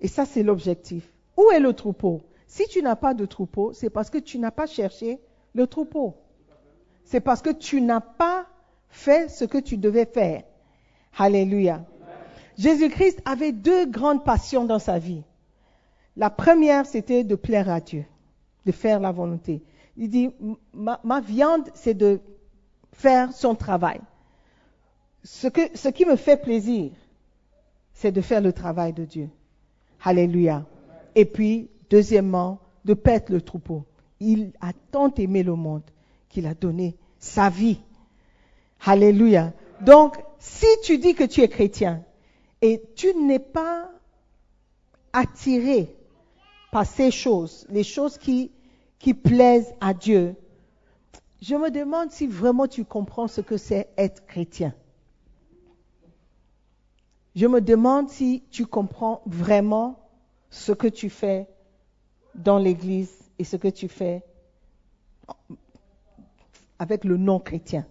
Et 0.00 0.08
ça, 0.08 0.26
c'est 0.26 0.42
l'objectif. 0.42 1.10
Où 1.36 1.50
est 1.50 1.60
le 1.60 1.72
troupeau? 1.72 2.22
Si 2.46 2.66
tu 2.68 2.82
n'as 2.82 2.96
pas 2.96 3.14
de 3.14 3.24
troupeau, 3.24 3.72
c'est 3.72 3.90
parce 3.90 4.10
que 4.10 4.18
tu 4.18 4.38
n'as 4.38 4.50
pas 4.50 4.66
cherché 4.66 5.20
le 5.54 5.66
troupeau. 5.66 6.16
C'est 7.04 7.20
parce 7.20 7.42
que 7.42 7.50
tu 7.50 7.80
n'as 7.80 8.00
pas 8.00 8.46
fait 8.88 9.28
ce 9.30 9.44
que 9.44 9.58
tu 9.58 9.76
devais 9.76 10.06
faire. 10.06 10.42
Alléluia. 11.16 11.84
Jésus-Christ 12.58 13.20
avait 13.24 13.52
deux 13.52 13.86
grandes 13.86 14.24
passions 14.24 14.64
dans 14.64 14.78
sa 14.78 14.98
vie. 14.98 15.22
La 16.16 16.30
première, 16.30 16.86
c'était 16.86 17.24
de 17.24 17.34
plaire 17.34 17.68
à 17.68 17.80
Dieu 17.80 18.04
de 18.66 18.72
faire 18.72 19.00
la 19.00 19.12
volonté. 19.12 19.62
Il 19.96 20.10
dit, 20.10 20.30
ma, 20.74 21.20
viande, 21.20 21.70
c'est 21.74 21.94
de 21.94 22.20
faire 22.92 23.32
son 23.32 23.54
travail. 23.54 24.00
Ce, 25.24 25.88
qui 25.88 26.04
me 26.04 26.16
fait 26.16 26.40
plaisir, 26.40 26.92
c'est 27.92 28.12
de 28.12 28.20
faire 28.20 28.40
le 28.40 28.52
travail 28.52 28.92
de 28.92 29.04
Dieu. 29.04 29.28
Alléluia. 30.02 30.64
Et 31.14 31.24
puis 31.24 31.68
Deuxièmement, 31.90 32.58
de 32.84 32.94
perdre 32.94 33.32
le 33.32 33.40
troupeau. 33.40 33.84
Il 34.20 34.52
a 34.60 34.72
tant 34.90 35.12
aimé 35.14 35.42
le 35.42 35.54
monde 35.54 35.82
qu'il 36.28 36.46
a 36.46 36.54
donné 36.54 36.96
sa 37.18 37.48
vie. 37.48 37.80
Alléluia. 38.84 39.52
Donc, 39.80 40.16
si 40.38 40.66
tu 40.82 40.98
dis 40.98 41.14
que 41.14 41.24
tu 41.24 41.42
es 41.42 41.48
chrétien 41.48 42.02
et 42.62 42.82
tu 42.96 43.14
n'es 43.14 43.38
pas 43.38 43.90
attiré 45.12 45.94
par 46.72 46.86
ces 46.86 47.10
choses, 47.10 47.66
les 47.70 47.84
choses 47.84 48.18
qui 48.18 48.50
plaisent 49.14 49.74
à 49.80 49.94
Dieu, 49.94 50.34
je 51.40 51.54
me 51.54 51.70
demande 51.70 52.10
si 52.10 52.26
vraiment 52.26 52.66
tu 52.66 52.84
comprends 52.84 53.28
ce 53.28 53.40
que 53.40 53.56
c'est 53.56 53.88
être 53.96 54.26
chrétien. 54.26 54.74
Je 57.36 57.46
me 57.46 57.60
demande 57.60 58.08
si 58.08 58.42
tu 58.50 58.64
comprends 58.64 59.20
vraiment 59.26 60.00
ce 60.48 60.72
que 60.72 60.88
tu 60.88 61.10
fais 61.10 61.46
dans 62.34 62.58
l'Église 62.58 63.12
et 63.38 63.44
ce 63.44 63.56
que 63.56 63.68
tu 63.68 63.88
fais 63.88 64.24
avec 66.78 67.04
le 67.04 67.18
non-chrétien. 67.18 67.86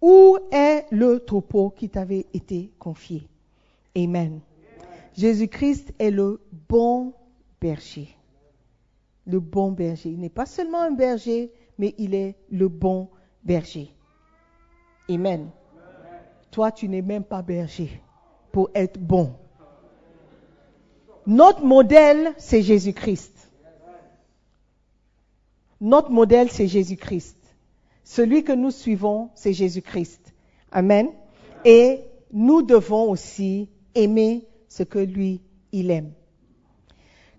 Où 0.00 0.38
est 0.52 0.86
le 0.92 1.18
troupeau 1.18 1.70
qui 1.70 1.90
t'avait 1.90 2.26
été 2.32 2.72
confié? 2.78 3.28
Amen. 3.96 4.40
Jésus-Christ 5.16 5.92
est 5.98 6.12
le 6.12 6.40
bon 6.68 7.12
berger. 7.60 8.16
Le 9.26 9.40
bon 9.40 9.72
berger. 9.72 10.10
Il 10.10 10.20
n'est 10.20 10.28
pas 10.28 10.46
seulement 10.46 10.82
un 10.82 10.92
berger, 10.92 11.52
mais 11.76 11.92
il 11.98 12.14
est 12.14 12.36
le 12.50 12.68
bon 12.68 13.08
berger. 13.42 13.92
Amen. 15.08 15.50
Toi, 16.50 16.72
tu 16.72 16.88
n'es 16.88 17.02
même 17.02 17.24
pas 17.24 17.42
berger 17.42 18.02
pour 18.52 18.70
être 18.74 18.98
bon. 18.98 19.34
Notre 21.26 21.64
modèle, 21.64 22.34
c'est 22.38 22.62
Jésus-Christ. 22.62 23.50
Notre 25.80 26.10
modèle, 26.10 26.50
c'est 26.50 26.66
Jésus-Christ. 26.66 27.36
Celui 28.04 28.42
que 28.42 28.52
nous 28.52 28.70
suivons, 28.70 29.30
c'est 29.34 29.52
Jésus-Christ. 29.52 30.34
Amen. 30.72 31.08
Et 31.64 32.00
nous 32.32 32.62
devons 32.62 33.10
aussi 33.10 33.68
aimer 33.94 34.46
ce 34.68 34.82
que 34.82 34.98
lui, 34.98 35.40
il 35.72 35.90
aime. 35.90 36.12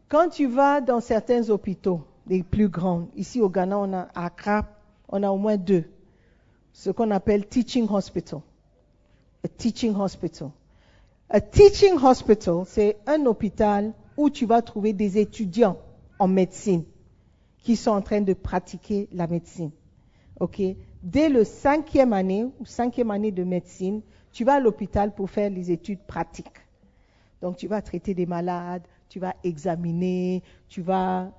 Quand 0.07 0.29
tu 0.29 0.47
vas 0.47 0.81
dans 0.81 0.99
certains 0.99 1.49
hôpitaux, 1.49 2.05
les 2.27 2.43
plus 2.43 2.69
grands, 2.69 3.07
ici 3.15 3.41
au 3.41 3.49
Ghana, 3.49 3.77
on 3.79 3.93
a 3.93 4.07
à 4.13 4.25
Accra, 4.25 4.65
on 5.09 5.23
a 5.23 5.29
au 5.29 5.37
moins 5.37 5.57
deux, 5.57 5.85
ce 6.73 6.89
qu'on 6.89 7.11
appelle 7.11 7.47
teaching 7.47 7.87
hospital. 7.89 8.41
A 9.43 9.47
teaching 9.47 9.95
hospital. 9.95 10.51
A 11.29 11.41
teaching 11.41 11.97
hospital, 11.97 12.63
c'est 12.65 12.97
un 13.07 13.25
hôpital 13.25 13.93
où 14.17 14.29
tu 14.29 14.45
vas 14.45 14.61
trouver 14.61 14.93
des 14.93 15.17
étudiants 15.17 15.77
en 16.19 16.27
médecine 16.27 16.83
qui 17.57 17.75
sont 17.75 17.91
en 17.91 18.01
train 18.01 18.21
de 18.21 18.33
pratiquer 18.33 19.07
la 19.11 19.27
médecine. 19.27 19.71
OK? 20.39 20.61
Dès 21.03 21.29
le 21.29 21.43
cinquième 21.43 22.13
année 22.13 22.45
ou 22.59 22.65
cinquième 22.65 23.11
année 23.11 23.31
de 23.31 23.43
médecine, 23.43 24.01
tu 24.31 24.43
vas 24.43 24.55
à 24.55 24.59
l'hôpital 24.59 25.13
pour 25.13 25.29
faire 25.29 25.49
les 25.49 25.71
études 25.71 26.01
pratiques. 26.01 26.61
Donc 27.41 27.57
tu 27.57 27.67
vas 27.67 27.81
traiter 27.81 28.13
des 28.13 28.25
malades, 28.25 28.83
tu 29.09 29.19
vas 29.19 29.35
examiner, 29.43 30.43
tu 30.67 30.81
vas 30.81 31.31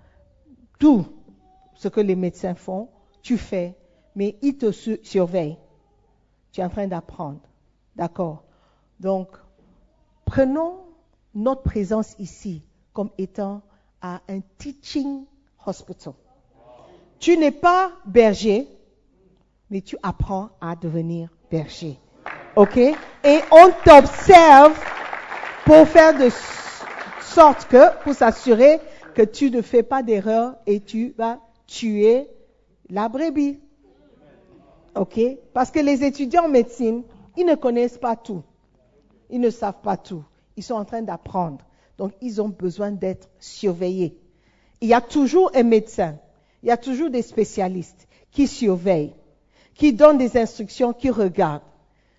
tout 0.78 1.06
ce 1.74 1.88
que 1.88 2.00
les 2.00 2.16
médecins 2.16 2.54
font, 2.54 2.88
tu 3.22 3.38
fais, 3.38 3.76
mais 4.16 4.36
ils 4.42 4.56
te 4.56 4.72
surveillent. 4.72 5.58
Tu 6.50 6.60
es 6.60 6.64
en 6.64 6.68
train 6.68 6.86
d'apprendre. 6.86 7.40
D'accord 7.96 8.44
Donc, 9.00 9.28
prenons 10.24 10.80
notre 11.34 11.62
présence 11.62 12.14
ici 12.18 12.62
comme 12.92 13.10
étant 13.18 13.62
à 14.00 14.20
un 14.28 14.40
teaching 14.58 15.24
hospital. 15.66 16.14
Tu 17.18 17.36
n'es 17.36 17.50
pas 17.52 17.92
berger, 18.04 18.68
mais 19.70 19.80
tu 19.80 19.96
apprends 20.02 20.50
à 20.60 20.74
devenir 20.74 21.28
berger. 21.50 21.98
OK? 22.56 22.76
Et 22.76 23.40
on 23.50 23.70
t'observe 23.84 24.78
pour 25.64 25.86
faire 25.86 26.18
de 26.18 26.28
sorte 27.20 27.66
que, 27.68 28.02
pour 28.02 28.14
s'assurer 28.14 28.80
que 29.14 29.22
tu 29.22 29.50
ne 29.50 29.62
fais 29.62 29.82
pas 29.82 30.02
d'erreur 30.02 30.56
et 30.66 30.80
tu 30.80 31.14
vas 31.16 31.38
tuer 31.66 32.28
la 32.88 33.08
brebis. 33.08 33.60
OK? 34.94 35.20
Parce 35.54 35.70
que 35.70 35.80
les 35.80 36.04
étudiants 36.04 36.44
en 36.44 36.48
médecine, 36.48 37.04
ils 37.36 37.46
ne 37.46 37.54
connaissent 37.54 37.98
pas 37.98 38.16
tout. 38.16 38.42
Ils 39.30 39.40
ne 39.40 39.50
savent 39.50 39.80
pas 39.82 39.96
tout. 39.96 40.24
Ils 40.56 40.62
sont 40.62 40.74
en 40.74 40.84
train 40.84 41.02
d'apprendre. 41.02 41.58
Donc, 41.98 42.12
ils 42.20 42.40
ont 42.40 42.48
besoin 42.48 42.90
d'être 42.90 43.28
surveillés. 43.38 44.18
Il 44.80 44.88
y 44.88 44.94
a 44.94 45.00
toujours 45.00 45.50
un 45.54 45.62
médecin, 45.62 46.18
il 46.62 46.68
y 46.68 46.72
a 46.72 46.76
toujours 46.76 47.10
des 47.10 47.22
spécialistes 47.22 48.08
qui 48.32 48.48
surveillent, 48.48 49.14
qui 49.74 49.92
donnent 49.92 50.18
des 50.18 50.36
instructions, 50.36 50.92
qui 50.92 51.10
regardent. 51.10 51.62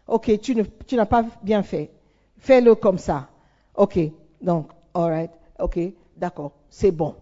OK, 0.07 0.31
tu, 0.41 0.55
n'as 0.95 1.05
pas 1.05 1.25
bien 1.41 1.63
fait. 1.63 1.91
Fais-le 2.37 2.75
comme 2.75 2.97
ça. 2.97 3.29
OK, 3.75 3.99
donc, 4.41 4.69
alright, 4.93 5.31
OK, 5.59 5.79
d'accord, 6.17 6.51
c'est 6.69 6.91
bon. 6.91 7.15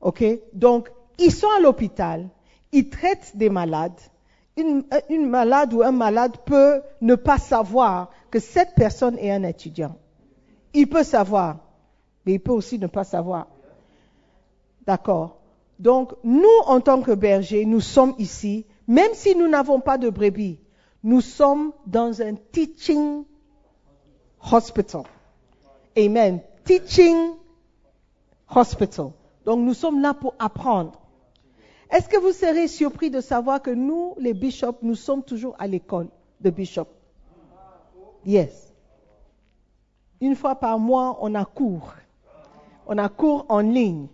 OK, 0.00 0.24
donc, 0.52 0.90
ils 1.18 1.32
sont 1.32 1.48
à 1.56 1.60
l'hôpital, 1.60 2.28
ils 2.72 2.88
traitent 2.88 3.32
des 3.34 3.48
malades. 3.48 3.98
Une, 4.56 4.84
une 5.10 5.28
malade 5.28 5.74
ou 5.74 5.82
un 5.82 5.92
malade 5.92 6.38
peut 6.44 6.80
ne 7.02 7.14
pas 7.14 7.38
savoir 7.38 8.10
que 8.30 8.38
cette 8.38 8.74
personne 8.74 9.18
est 9.18 9.30
un 9.30 9.42
étudiant. 9.42 9.96
Il 10.72 10.88
peut 10.88 11.02
savoir, 11.02 11.58
mais 12.24 12.34
il 12.34 12.40
peut 12.40 12.52
aussi 12.52 12.78
ne 12.78 12.86
pas 12.86 13.04
savoir. 13.04 13.48
D'accord 14.86 15.38
Donc, 15.78 16.14
nous, 16.24 16.58
en 16.66 16.80
tant 16.80 17.02
que 17.02 17.12
bergers, 17.12 17.66
nous 17.66 17.80
sommes 17.80 18.14
ici, 18.18 18.64
même 18.86 19.12
si 19.14 19.34
nous 19.34 19.48
n'avons 19.48 19.80
pas 19.80 19.98
de 19.98 20.08
brebis, 20.08 20.58
nous 21.02 21.20
sommes 21.20 21.72
dans 21.86 22.22
un 22.22 22.34
teaching 22.34 23.24
hospital. 24.52 25.02
Amen. 25.96 26.40
Teaching 26.64 27.34
hospital. 28.54 29.10
Donc, 29.44 29.60
nous 29.60 29.74
sommes 29.74 30.00
là 30.00 30.14
pour 30.14 30.34
apprendre. 30.38 31.00
Est-ce 31.90 32.08
que 32.08 32.18
vous 32.18 32.32
serez 32.32 32.68
surpris 32.68 33.10
de 33.10 33.20
savoir 33.20 33.62
que 33.62 33.70
nous, 33.70 34.14
les 34.18 34.34
bishops, 34.34 34.82
nous 34.82 34.96
sommes 34.96 35.22
toujours 35.22 35.54
à 35.58 35.66
l'école 35.66 36.08
de 36.40 36.50
bishop? 36.50 36.88
Yes. 38.24 38.72
Une 40.20 40.34
fois 40.34 40.56
par 40.56 40.78
mois, 40.78 41.18
on 41.20 41.34
a 41.34 41.44
cours. 41.44 41.94
On 42.86 42.98
a 42.98 43.08
cours 43.08 43.46
en 43.48 43.60
ligne 43.60 44.08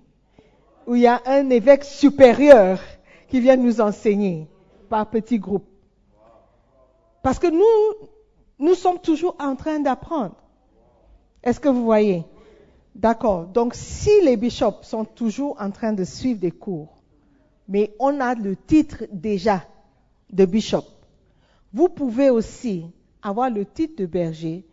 où 0.86 0.94
il 0.94 1.02
y 1.02 1.06
a 1.06 1.22
un 1.26 1.48
évêque 1.50 1.84
supérieur 1.84 2.80
qui 3.28 3.40
vient 3.40 3.56
nous 3.56 3.80
enseigner 3.80 4.48
par 4.88 5.08
petits 5.08 5.38
groupes. 5.38 5.68
Parce 7.22 7.38
que 7.38 7.46
nous, 7.46 8.08
nous 8.58 8.74
sommes 8.74 8.98
toujours 8.98 9.36
en 9.38 9.56
train 9.56 9.80
d'apprendre. 9.80 10.34
Est-ce 11.42 11.60
que 11.60 11.68
vous 11.68 11.84
voyez? 11.84 12.24
D'accord. 12.94 13.46
Donc 13.46 13.74
si 13.74 14.10
les 14.22 14.36
bishops 14.36 14.82
sont 14.82 15.04
toujours 15.04 15.56
en 15.60 15.70
train 15.70 15.92
de 15.92 16.04
suivre 16.04 16.40
des 16.40 16.50
cours, 16.50 17.01
mais 17.68 17.94
on 17.98 18.20
a 18.20 18.34
le 18.34 18.56
titre 18.56 19.04
déjà 19.12 19.64
de 20.30 20.44
bishop, 20.44 20.84
vous 21.72 21.88
pouvez 21.88 22.30
aussi 22.30 22.86
avoir 23.22 23.50
le 23.50 23.64
titre 23.64 23.96
de 23.96 24.06
berger 24.06 24.64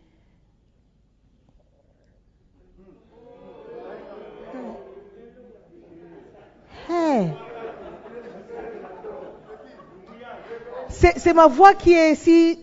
C'est 10.90 11.32
ma 11.32 11.46
voix 11.46 11.74
qui 11.74 11.92
est 11.92 12.14
si 12.14 12.58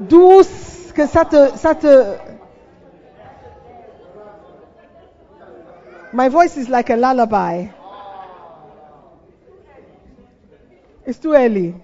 douce 0.00 0.92
que 0.94 1.06
ça 1.06 1.24
te, 1.24 1.56
ça 1.56 1.74
te. 1.74 2.16
My 6.12 6.28
voice 6.28 6.56
is 6.56 6.68
like 6.68 6.90
a 6.90 6.96
lullaby. 6.96 7.70
It's 11.06 11.20
too 11.20 11.34
early. 11.34 11.74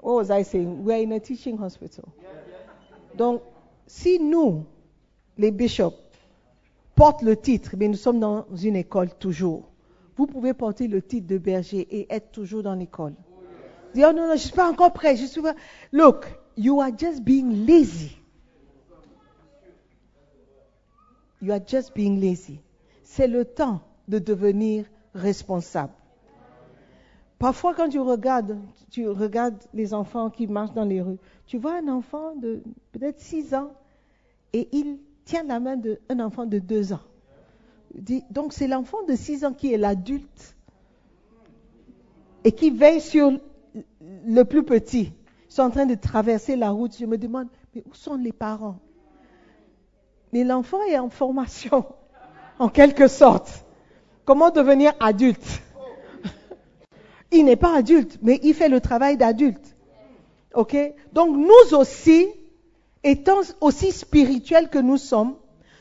What 0.00 0.14
was 0.14 0.30
I 0.30 0.42
saying? 0.42 0.82
We're 0.82 1.02
in 1.02 1.12
a 1.12 1.20
teaching 1.20 1.58
hospital. 1.58 2.08
Donc, 3.14 3.42
si 3.86 4.18
nous, 4.18 4.64
les 5.36 5.50
bishops, 5.50 5.94
portent 6.94 7.22
le 7.22 7.36
titre, 7.36 7.74
mais 7.76 7.88
nous 7.88 7.96
sommes 7.96 8.18
dans 8.18 8.46
une 8.56 8.76
école 8.76 9.10
toujours. 9.18 9.68
Vous 10.16 10.26
pouvez 10.26 10.54
porter 10.54 10.88
le 10.88 11.02
titre 11.02 11.26
de 11.26 11.38
berger 11.38 11.86
et 11.90 12.06
être 12.10 12.32
toujours 12.32 12.62
dans 12.62 12.74
l'école. 12.74 13.14
Dire, 13.94 14.08
oh 14.10 14.12
non, 14.14 14.22
non, 14.22 14.28
je 14.28 14.32
ne 14.32 14.38
suis 14.38 14.52
pas 14.52 14.70
encore 14.70 14.92
prêt. 14.92 15.16
Je 15.16 15.26
suis 15.26 15.42
pas... 15.42 15.54
Look, 15.92 16.26
you 16.56 16.80
are 16.80 16.90
just 16.96 17.22
being 17.22 17.66
lazy. 17.66 18.19
You 21.42 21.52
are 21.52 21.60
just 21.66 21.94
being 21.94 22.20
lazy. 22.20 22.60
C'est 23.02 23.28
le 23.28 23.44
temps 23.44 23.80
de 24.08 24.18
devenir 24.18 24.84
responsable. 25.14 25.92
Parfois, 27.38 27.74
quand 27.74 27.88
tu 27.88 27.98
regardes, 27.98 28.58
tu 28.90 29.08
regardes 29.08 29.56
les 29.72 29.94
enfants 29.94 30.28
qui 30.28 30.46
marchent 30.46 30.74
dans 30.74 30.84
les 30.84 31.00
rues, 31.00 31.18
tu 31.46 31.56
vois 31.56 31.78
un 31.78 31.88
enfant 31.88 32.36
de 32.36 32.62
peut-être 32.92 33.18
6 33.18 33.54
ans 33.54 33.72
et 34.52 34.68
il 34.72 34.98
tient 35.24 35.44
la 35.44 35.58
main 35.58 35.76
d'un 35.76 36.20
enfant 36.20 36.44
de 36.44 36.58
2 36.58 36.92
ans. 36.92 37.00
Donc, 38.30 38.52
c'est 38.52 38.68
l'enfant 38.68 39.02
de 39.08 39.14
6 39.14 39.44
ans 39.46 39.54
qui 39.54 39.72
est 39.72 39.78
l'adulte 39.78 40.54
et 42.44 42.52
qui 42.52 42.70
veille 42.70 43.00
sur 43.00 43.32
le 44.26 44.42
plus 44.44 44.62
petit. 44.62 45.12
Ils 45.48 45.52
sont 45.52 45.62
en 45.62 45.70
train 45.70 45.86
de 45.86 45.94
traverser 45.94 46.56
la 46.56 46.70
route. 46.70 46.96
Je 46.96 47.06
me 47.06 47.16
demande, 47.16 47.48
mais 47.74 47.82
où 47.90 47.94
sont 47.94 48.16
les 48.16 48.32
parents 48.32 48.78
Mais 50.32 50.44
l'enfant 50.44 50.82
est 50.84 50.98
en 50.98 51.10
formation, 51.10 51.84
en 52.58 52.68
quelque 52.68 53.08
sorte. 53.08 53.64
Comment 54.24 54.50
devenir 54.50 54.92
adulte? 55.00 55.62
Il 57.32 57.44
n'est 57.44 57.56
pas 57.56 57.76
adulte, 57.76 58.18
mais 58.22 58.38
il 58.42 58.54
fait 58.54 58.68
le 58.68 58.80
travail 58.80 59.16
d'adulte. 59.16 59.76
OK? 60.54 60.76
Donc 61.12 61.36
nous 61.36 61.76
aussi, 61.76 62.28
étant 63.04 63.40
aussi 63.60 63.92
spirituels 63.92 64.68
que 64.68 64.78
nous 64.78 64.96
sommes, 64.96 65.36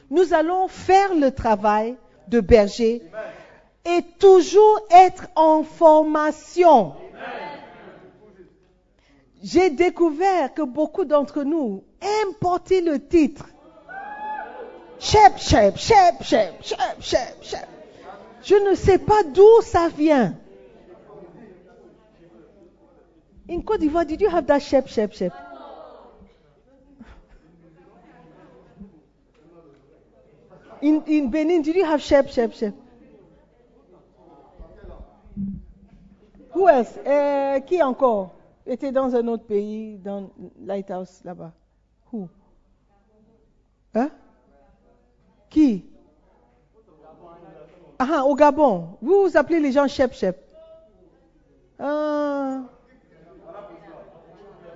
nous 0.09 0.33
allons 0.33 0.67
faire 0.67 1.13
le 1.15 1.31
travail 1.31 1.95
de 2.27 2.39
berger 2.39 3.01
et 3.85 4.01
toujours 4.19 4.79
être 4.91 5.27
en 5.35 5.63
formation. 5.63 6.93
J'ai 9.41 9.69
découvert 9.69 10.53
que 10.53 10.61
beaucoup 10.61 11.05
d'entre 11.05 11.43
nous 11.43 11.83
aiment 12.01 12.33
porter 12.39 12.81
le 12.81 12.99
titre. 12.99 13.47
Chep, 14.99 15.37
chep, 15.37 15.77
chep, 15.77 16.23
chep, 16.23 16.61
chep, 16.61 17.01
chep, 17.01 17.41
chep. 17.41 17.69
Je 18.43 18.55
ne 18.55 18.75
sais 18.75 18.97
pas 18.97 19.23
d'où 19.23 19.61
ça 19.61 19.87
vient. 19.87 20.35
In 23.49 23.61
Côte 23.61 23.79
d'Ivoire, 23.79 24.05
did 24.05 24.21
you 24.21 24.29
have 24.29 24.45
that 24.45 24.59
shep, 24.59 24.87
shep, 24.87 25.13
shep? 25.13 25.33
In, 30.81 31.01
in 31.07 31.29
Benin, 31.29 31.61
did 31.61 31.75
you 31.75 31.85
have 31.85 32.01
shep, 32.01 32.29
shep, 32.29 32.53
shep? 32.53 32.73
Who 36.53 36.67
else? 36.67 36.97
Euh, 37.05 37.59
qui 37.61 37.81
encore? 37.81 38.35
Était 38.65 38.91
dans 38.91 39.15
un 39.15 39.27
autre 39.27 39.45
pays, 39.45 39.97
dans 39.97 40.29
Lighthouse 40.59 41.21
là-bas? 41.23 41.53
Who? 42.11 42.29
Hein? 43.95 44.11
Qui? 45.49 45.85
Ah, 47.97 48.23
au 48.25 48.35
Gabon. 48.35 48.97
Vous 49.01 49.23
vous 49.23 49.37
appelez 49.37 49.59
les 49.59 49.71
gens 49.71 49.87
chep, 49.87 50.13
chep. 50.13 50.37
Ah. 51.79 52.61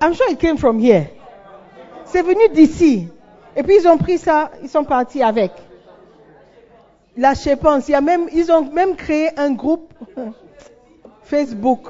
I'm 0.02 0.14
sure 0.14 0.30
it 0.30 0.40
came 0.40 0.58
from 0.58 0.80
here. 0.80 1.08
C'est 2.06 2.22
venu 2.22 2.50
d'ici. 2.50 3.08
Et 3.56 3.64
puis 3.64 3.78
ils 3.78 3.88
ont 3.88 3.98
pris 3.98 4.18
ça, 4.18 4.52
ils 4.62 4.70
sont 4.70 4.84
partis 4.84 5.24
avec. 5.24 5.52
La 7.16 7.36
Chépance, 7.36 7.88
il 7.88 8.02
même, 8.02 8.28
ils 8.34 8.52
ont 8.52 8.66
même 8.66 8.96
créé 8.96 9.30
un 9.38 9.52
groupe 9.52 9.94
Facebook. 11.24 11.88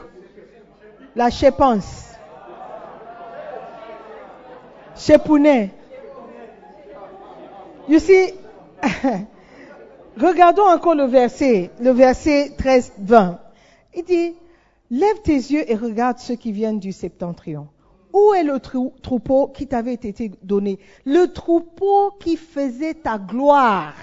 La 1.16 1.30
Chépance. 1.30 2.12
Chépounet. 4.96 5.72
You 7.88 8.00
see, 8.00 8.34
regardons 10.18 10.68
encore 10.68 10.96
le 10.96 11.06
verset, 11.06 11.72
le 11.80 11.92
verset 11.92 12.52
13-20. 12.58 13.38
Il 13.96 14.04
dit, 14.04 14.36
lève 14.92 15.22
tes 15.24 15.36
yeux 15.36 15.70
et 15.70 15.76
regarde 15.76 16.20
ceux 16.20 16.36
qui 16.36 16.52
viennent 16.52 16.80
du 16.80 16.92
septentrion. 16.92 17.68
Où 18.12 18.34
est 18.34 18.44
le 18.44 18.60
troupeau 18.60 19.48
qui 19.48 19.68
t'avait 19.68 19.94
été 19.94 20.32
donné? 20.44 20.80
Le 21.06 21.26
troupeau 21.28 22.12
qui 22.20 22.38
faisait 22.38 22.94
ta 22.94 23.18
gloire. 23.18 23.94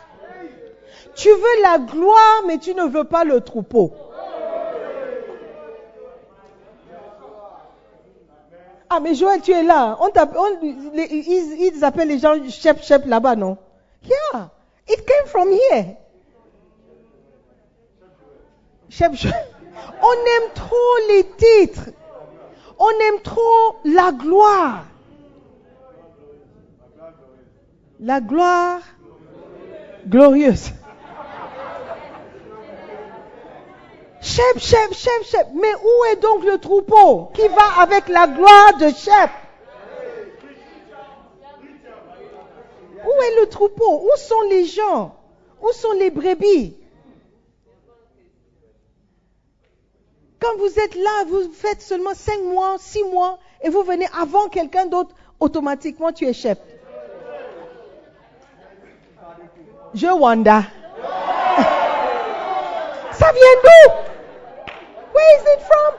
Tu 1.14 1.28
veux 1.28 1.62
la 1.62 1.78
gloire, 1.78 2.42
mais 2.46 2.58
tu 2.58 2.74
ne 2.74 2.84
veux 2.84 3.04
pas 3.04 3.24
le 3.24 3.40
troupeau. 3.40 3.92
Ah, 8.92 8.98
mais 8.98 9.14
Joël, 9.14 9.40
tu 9.40 9.52
es 9.52 9.62
là. 9.62 9.96
Ils, 10.62 11.84
appellent 11.84 12.08
les 12.08 12.18
gens 12.18 12.34
chef, 12.48 12.82
chef 12.84 13.06
là-bas, 13.06 13.36
non? 13.36 13.56
Yeah, 14.02 14.50
it 14.90 15.06
came 15.06 15.26
from 15.26 15.52
here. 15.52 15.96
On 20.02 20.16
aime 20.34 20.50
trop 20.54 20.96
les 21.08 21.24
titres. 21.24 21.90
On 22.78 22.90
aime 22.90 23.20
trop 23.22 23.76
la 23.84 24.12
gloire. 24.12 24.84
La 28.00 28.20
gloire 28.20 28.80
glorieuse. 30.06 30.72
Chef, 34.22 34.58
chef, 34.58 34.92
chef, 34.92 35.22
chef. 35.24 35.46
Mais 35.54 35.74
où 35.74 36.04
est 36.12 36.16
donc 36.16 36.44
le 36.44 36.58
troupeau 36.58 37.30
qui 37.34 37.46
va 37.48 37.82
avec 37.82 38.08
la 38.08 38.26
gloire 38.26 38.76
de 38.78 38.88
chef? 38.88 39.30
Où 43.10 43.22
est 43.22 43.40
le 43.40 43.48
troupeau? 43.48 44.02
Où 44.04 44.16
sont 44.16 44.42
les 44.50 44.64
gens? 44.64 45.16
Où 45.60 45.72
sont 45.72 45.92
les 45.92 46.10
brebis? 46.10 46.76
Quand 50.38 50.56
vous 50.58 50.78
êtes 50.78 50.94
là, 50.94 51.24
vous 51.26 51.50
faites 51.52 51.82
seulement 51.82 52.14
cinq 52.14 52.40
mois, 52.40 52.76
six 52.78 53.02
mois, 53.02 53.38
et 53.62 53.68
vous 53.68 53.82
venez 53.82 54.06
avant 54.18 54.48
quelqu'un 54.48 54.86
d'autre, 54.86 55.14
automatiquement 55.38 56.12
tu 56.12 56.26
es 56.26 56.32
chef. 56.32 56.58
Je 59.92 60.06
Wanda. 60.06 60.62
Ça 63.12 63.32
vient 63.32 63.56
d'où? 63.64 63.90
Where 65.14 65.36
is 65.36 65.42
it 65.42 65.60
from? 65.62 65.94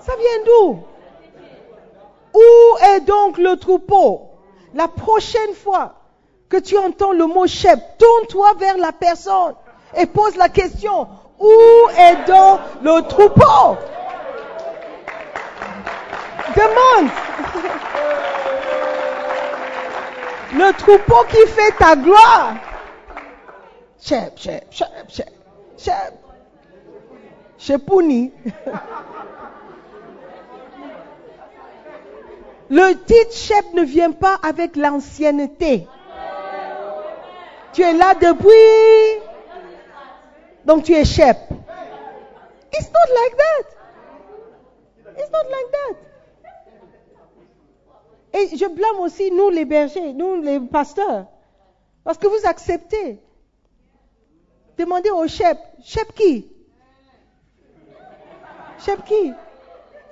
Ça 0.00 0.16
vient 0.16 0.44
d'où? 0.44 0.80
Où 2.34 2.76
est 2.94 3.00
donc 3.00 3.38
le 3.38 3.56
troupeau? 3.56 4.35
La 4.76 4.88
prochaine 4.88 5.54
fois 5.54 5.94
que 6.50 6.58
tu 6.58 6.76
entends 6.76 7.12
le 7.12 7.26
mot 7.26 7.46
chef, 7.46 7.78
tourne-toi 7.98 8.52
vers 8.58 8.76
la 8.76 8.92
personne 8.92 9.54
et 9.96 10.04
pose 10.04 10.36
la 10.36 10.50
question, 10.50 11.08
où 11.40 11.50
est 11.96 12.26
donc 12.26 12.60
le 12.82 13.00
troupeau? 13.08 13.78
Demande. 16.54 17.10
Le 20.52 20.72
troupeau 20.74 21.24
qui 21.30 21.46
fait 21.46 21.72
ta 21.78 21.96
gloire. 21.96 22.56
Chep, 23.98 24.36
chep, 24.36 24.66
chep, 24.70 24.88
chep, 25.08 25.32
chep. 25.78 26.14
Chepouni. 27.58 28.30
Le 32.68 32.94
titre 33.04 33.32
chef 33.32 33.72
ne 33.74 33.82
vient 33.82 34.12
pas 34.12 34.38
avec 34.42 34.76
l'ancienneté. 34.76 35.86
Tu 37.72 37.82
es 37.82 37.92
là 37.92 38.14
depuis 38.14 39.26
donc 40.66 40.82
tu 40.82 40.92
es 40.92 41.04
chef. 41.04 41.36
It's 42.72 42.90
not 42.92 43.08
like 43.14 43.36
that. 43.36 43.66
It's 45.16 45.30
not 45.30 45.46
like 45.48 45.70
that. 45.72 45.96
Et 48.38 48.56
je 48.56 48.66
blâme 48.66 48.98
aussi 49.00 49.30
nous 49.30 49.48
les 49.50 49.64
bergers, 49.64 50.12
nous 50.12 50.42
les 50.42 50.58
pasteurs. 50.60 51.26
Parce 52.04 52.18
que 52.18 52.26
vous 52.26 52.46
acceptez. 52.46 53.22
Demandez 54.76 55.10
au 55.10 55.26
chef, 55.28 55.56
chef 55.84 56.12
qui? 56.12 56.50
Chef 58.84 59.02
qui? 59.04 59.32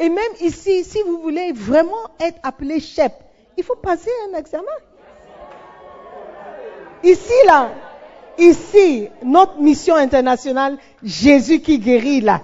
Et 0.01 0.09
même 0.09 0.33
ici, 0.41 0.85
si 0.85 1.01
vous 1.03 1.21
voulez 1.21 1.53
vraiment 1.53 2.11
être 2.21 2.39
appelé 2.43 2.81
chef, 2.81 3.13
il 3.57 3.65
faut 3.65 3.77
passer 3.77 4.11
un 4.29 4.39
examen. 4.39 4.65
Ici, 7.03 7.33
là, 7.47 7.71
Ici, 8.39 9.09
notre 9.23 9.61
mission 9.61 9.95
internationale, 9.95 10.79
Jésus 11.03 11.61
qui 11.61 11.79
guérit 11.79 12.21
là. 12.21 12.43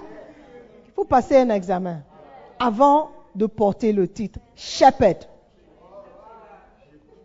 Il 0.87 0.93
faut 0.93 1.03
passer 1.03 1.37
un 1.37 1.49
examen 1.49 2.01
avant 2.59 3.11
de 3.35 3.45
porter 3.45 3.91
le 3.91 4.07
titre 4.07 4.39
Shepherd. 4.55 5.27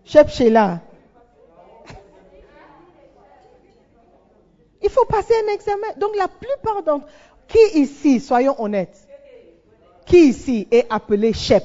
Shep 0.05 0.29
Sheila. 0.29 0.81
Il 4.83 4.91
faut 4.91 5.05
passer 5.05 5.35
un 5.45 5.53
examen. 5.53 5.87
Donc 5.99 6.17
la 6.17 6.29
plupart 6.29 6.83
d'entre 6.83 7.07
qui 7.49 7.81
ici, 7.81 8.21
soyons 8.21 8.61
honnêtes, 8.61 9.06
qui 10.07 10.29
ici 10.29 10.66
est 10.71 10.87
appelé 10.88 11.33
Shep 11.33 11.64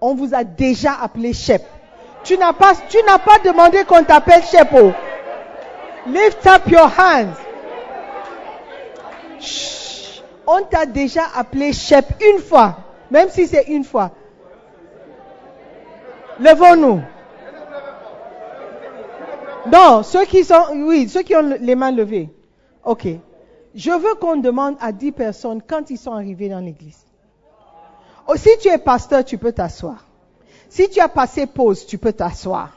On 0.00 0.14
vous 0.14 0.34
a 0.34 0.44
déjà 0.44 0.94
appelé 0.94 1.32
Shep. 1.32 1.62
Tu 2.24 2.38
n'as 2.38 2.54
pas, 2.54 2.72
tu 2.88 2.96
n'as 3.06 3.18
pas 3.18 3.38
demandé 3.44 3.84
qu'on 3.84 4.02
t'appelle 4.02 4.42
Shepo. 4.42 4.92
Lift 6.06 6.46
up 6.46 6.66
your 6.68 6.90
hands. 6.98 7.34
On 10.46 10.62
t'a 10.64 10.86
déjà 10.86 11.22
appelé 11.34 11.72
chef 11.72 12.04
une 12.20 12.40
fois, 12.40 12.76
même 13.10 13.28
si 13.28 13.46
c'est 13.46 13.64
une 13.64 13.84
fois. 13.84 14.10
Levons-nous. 16.38 17.02
Non, 19.72 20.02
ceux 20.02 20.24
qui 20.24 20.44
sont, 20.44 20.62
oui, 20.74 21.08
ceux 21.08 21.22
qui 21.22 21.34
ont 21.34 21.56
les 21.60 21.74
mains 21.74 21.92
levées. 21.92 22.28
Ok. 22.84 23.06
Je 23.74 23.90
veux 23.90 24.14
qu'on 24.14 24.36
demande 24.36 24.76
à 24.80 24.92
10 24.92 25.12
personnes 25.12 25.62
quand 25.66 25.90
ils 25.90 25.98
sont 25.98 26.12
arrivés 26.12 26.48
dans 26.48 26.60
l'église. 26.60 27.03
Oh, 28.26 28.36
si 28.36 28.50
tu 28.58 28.68
es 28.68 28.78
pasteur, 28.78 29.24
tu 29.24 29.38
peux 29.38 29.52
t'asseoir. 29.52 30.04
Si 30.68 30.88
tu 30.88 31.00
as 31.00 31.08
passé 31.08 31.46
pause, 31.46 31.86
tu 31.86 31.98
peux 31.98 32.12
t'asseoir. 32.12 32.70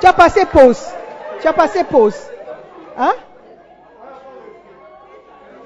Tu 0.00 0.06
as 0.06 0.12
passé 0.12 0.46
pause. 0.46 0.82
Tu 1.40 1.46
as 1.46 1.52
passé 1.52 1.84
pause. 1.84 2.16
Hein? 2.96 3.14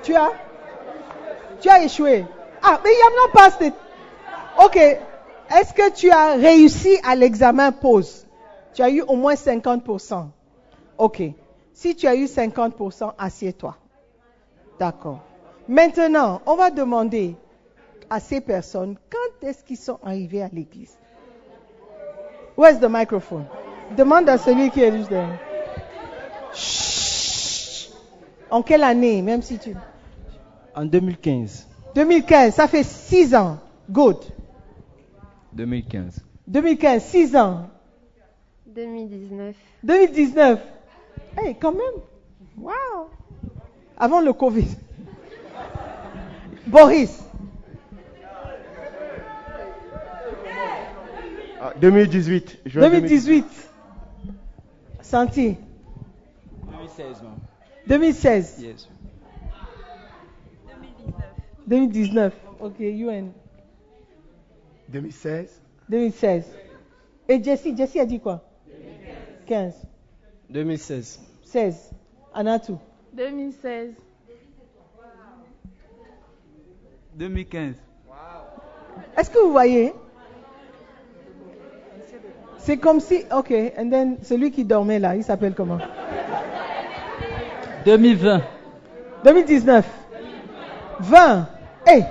Tu 0.03 0.15
as? 0.15 0.33
Tu 1.61 1.69
as 1.69 1.83
échoué. 1.85 2.27
Ah, 2.63 2.81
mais 2.83 2.91
il 2.93 2.99
y 2.99 3.03
a 3.03 3.11
non 3.11 3.33
pas. 3.33 4.65
Ok. 4.65 4.77
Est-ce 4.77 5.73
que 5.73 5.91
tu 5.93 6.11
as 6.11 6.35
réussi 6.35 6.99
à 7.05 7.15
l'examen 7.15 7.73
pause? 7.73 8.27
Tu 8.75 8.83
as 8.83 8.91
eu 8.91 9.03
au 9.03 9.17
moins 9.17 9.35
50%. 9.35 10.27
Ok. 10.99 11.23
Si 11.73 11.95
tu 11.95 12.07
as 12.07 12.15
eu 12.17 12.25
50%, 12.25 13.13
assieds-toi. 13.17 13.77
D'accord. 14.79 15.21
Maintenant, 15.69 16.41
on 16.47 16.57
va 16.57 16.71
demander 16.71 17.37
à 18.09 18.21
ces 18.21 18.41
personnes 18.41 18.97
quand 19.11 19.47
est-ce 19.47 19.63
qu'ils 19.63 19.77
sont 19.77 19.99
arrivés 20.03 20.43
à 20.43 20.49
l'église? 20.51 20.97
Where's 22.57 22.81
the 22.81 22.89
microphone? 22.89 23.45
Demande 23.95 24.31
à 24.31 24.39
celui 24.39 24.71
qui 24.71 24.81
est 24.81 24.91
juste 24.91 25.11
derrière. 25.11 25.39
En 28.51 28.63
quelle 28.63 28.83
année, 28.83 29.21
même 29.21 29.43
si 29.43 29.59
tu... 29.59 29.75
En 30.75 30.87
2015. 30.87 31.67
2015, 31.95 32.55
ça 32.55 32.67
fait 32.67 32.83
6 32.83 33.35
ans. 33.35 33.59
Good. 33.91 34.17
2015. 35.53 36.25
2015, 36.47 37.03
6 37.03 37.37
ans. 37.37 37.69
2019. 38.67 39.55
2019. 39.83 40.61
Hey, 41.37 41.57
quand 41.61 41.73
même. 41.73 42.03
Wow. 42.57 43.11
Avant 43.99 44.21
le 44.23 44.33
Covid. 44.33 44.69
Boris. 46.69 47.23
2018. 51.81 52.59
2018. 52.67 53.45
Santi. 55.01 55.57
2016, 56.71 57.23
non 57.23 57.31
2016. 57.87 58.59
Yes. 58.61 58.89
2019. 61.67 62.33
Ok, 62.61 62.75
UN. 62.81 63.33
2016. 64.89 65.61
2016. 65.89 66.45
Et 67.29 67.43
Jessie, 67.43 67.77
Jessie 67.77 68.01
a 68.01 68.07
dit 68.07 68.21
quoi? 68.21 68.43
15. 69.47 69.75
2016. 70.51 71.21
16. 71.45 71.91
Anatou. 72.35 72.79
2016. 73.15 73.95
2015. 77.19 77.75
Est-ce 79.17 79.31
que 79.31 79.39
vous 79.41 79.51
voyez? 79.51 79.93
C'est 82.59 82.77
comme 82.77 83.01
si, 83.01 83.25
ok, 83.37 83.53
and 83.77 83.91
then 83.91 84.17
celui 84.23 84.53
qui 84.53 84.65
dormait 84.65 84.99
là, 85.01 85.17
il 85.17 85.25
s'appelle 85.25 85.55
comment? 85.55 85.79
2020. 87.85 88.43
2019. 89.25 89.85
20. 91.01 91.49
Hey, 91.87 92.05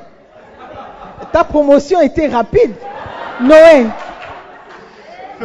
ta 1.32 1.44
promotion 1.44 2.02
était 2.02 2.28
rapide. 2.28 2.74
Noé, 3.42 3.86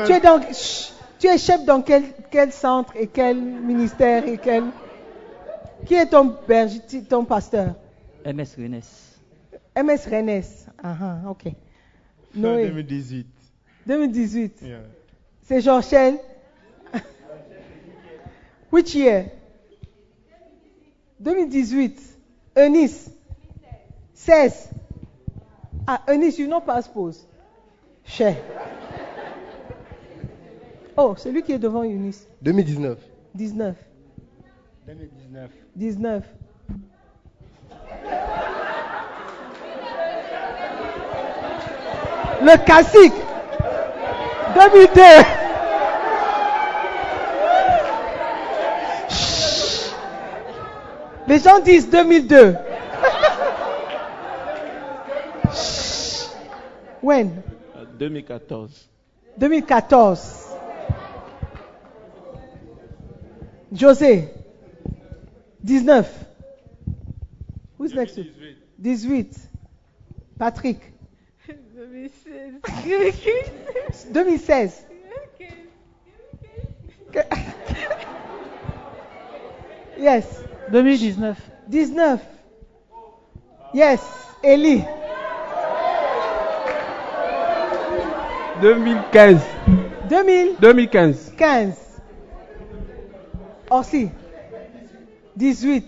tu 0.07 0.13
es, 0.13 0.21
dans, 0.21 0.41
tu 1.19 1.27
es 1.27 1.39
chef 1.39 1.65
dans 1.65 1.83
quel, 1.83 2.05
quel 2.31 2.51
centre 2.53 2.95
et 2.97 3.07
quel 3.07 3.37
ministère 3.37 4.27
et 4.27 4.39
quel... 4.39 4.65
Qui 5.85 5.95
est 5.95 6.07
ton, 6.07 6.35
berger, 6.49 6.81
ton 7.09 7.25
pasteur? 7.25 7.75
MS 8.25 8.57
Rennes. 8.57 8.81
MS 9.77 10.07
Rennes. 10.09 10.67
Ah, 10.83 10.97
ah, 11.01 11.31
ok. 11.31 11.45
Fin 11.45 11.55
Noé, 12.41 12.69
2018. 12.69 13.27
2018. 13.87 14.63
Yeah. 14.63 14.79
C'est 15.43 15.61
Jean-Chel. 15.61 16.19
Which 18.71 18.95
year? 18.95 19.31
2018. 21.21 22.01
Eunice. 22.57 23.11
16. 24.15 24.71
Ah, 25.87 26.03
Eunice, 26.09 26.39
you 26.39 26.47
know 26.47 26.61
pass 26.61 26.89
pause. 26.89 27.27
Cher. 28.05 28.37
Oh, 30.97 31.15
celui 31.17 31.43
qui 31.43 31.53
est 31.53 31.59
devant 31.59 31.85
Eunice. 31.85 32.29
2019. 32.43 32.99
19. 33.35 33.77
2019. 34.87 35.51
19. 35.77 36.23
Le 42.45 42.57
classique. 42.65 43.13
2002. 44.55 45.01
Chut. 49.09 49.95
Les 51.29 51.39
gens 51.39 51.61
disent 51.61 51.89
2002. 51.89 52.57
Chut. 55.53 56.31
When? 57.01 57.43
2014. 57.99 58.89
2014. 59.39 60.49
José. 63.73 64.29
19. 65.65 66.05
Who's 67.79 67.95
next? 67.95 68.17
to- 68.17 68.25
18. 68.85 69.29
Patrick. 70.39 70.93
2016. 71.83 72.61
2016. 74.13 74.85
Que- 77.13 77.27
yes. 79.99 80.25
2019. 80.71 81.37
19. 81.69 82.21
Yes. 83.75 84.01
Eli. 84.43 84.85
2015. 88.61 89.41
2015. 90.09 90.57
2015. 90.61 91.77
Orsi. 93.71 94.11
18. 95.37 95.83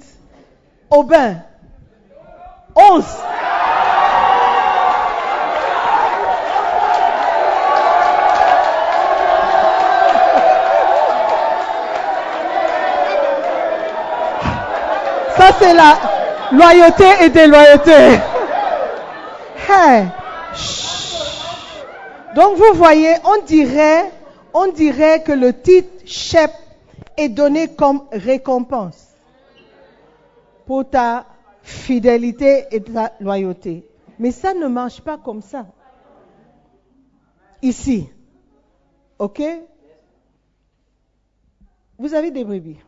Aubin. 0.90 1.42
11. 2.74 3.33
C'est 15.58 15.74
la 15.74 15.98
loyauté 16.52 17.04
et 17.22 17.28
déloyauté. 17.28 18.18
Hey. 19.68 20.06
Donc, 22.34 22.56
vous 22.56 22.74
voyez, 22.74 23.14
on 23.24 23.44
dirait, 23.44 24.10
on 24.54 24.68
dirait 24.68 25.22
que 25.22 25.32
le 25.32 25.52
titre 25.52 25.88
chef 26.06 26.50
est 27.16 27.28
donné 27.28 27.68
comme 27.74 28.04
récompense 28.10 29.08
pour 30.66 30.88
ta 30.88 31.26
fidélité 31.62 32.66
et 32.70 32.82
ta 32.82 33.12
loyauté. 33.20 33.88
Mais 34.18 34.30
ça 34.30 34.54
ne 34.54 34.66
marche 34.66 35.00
pas 35.00 35.18
comme 35.18 35.42
ça. 35.42 35.66
Ici. 37.62 38.08
OK? 39.18 39.42
Vous 41.98 42.14
avez 42.14 42.30
des 42.30 42.44
brebis. 42.44 42.78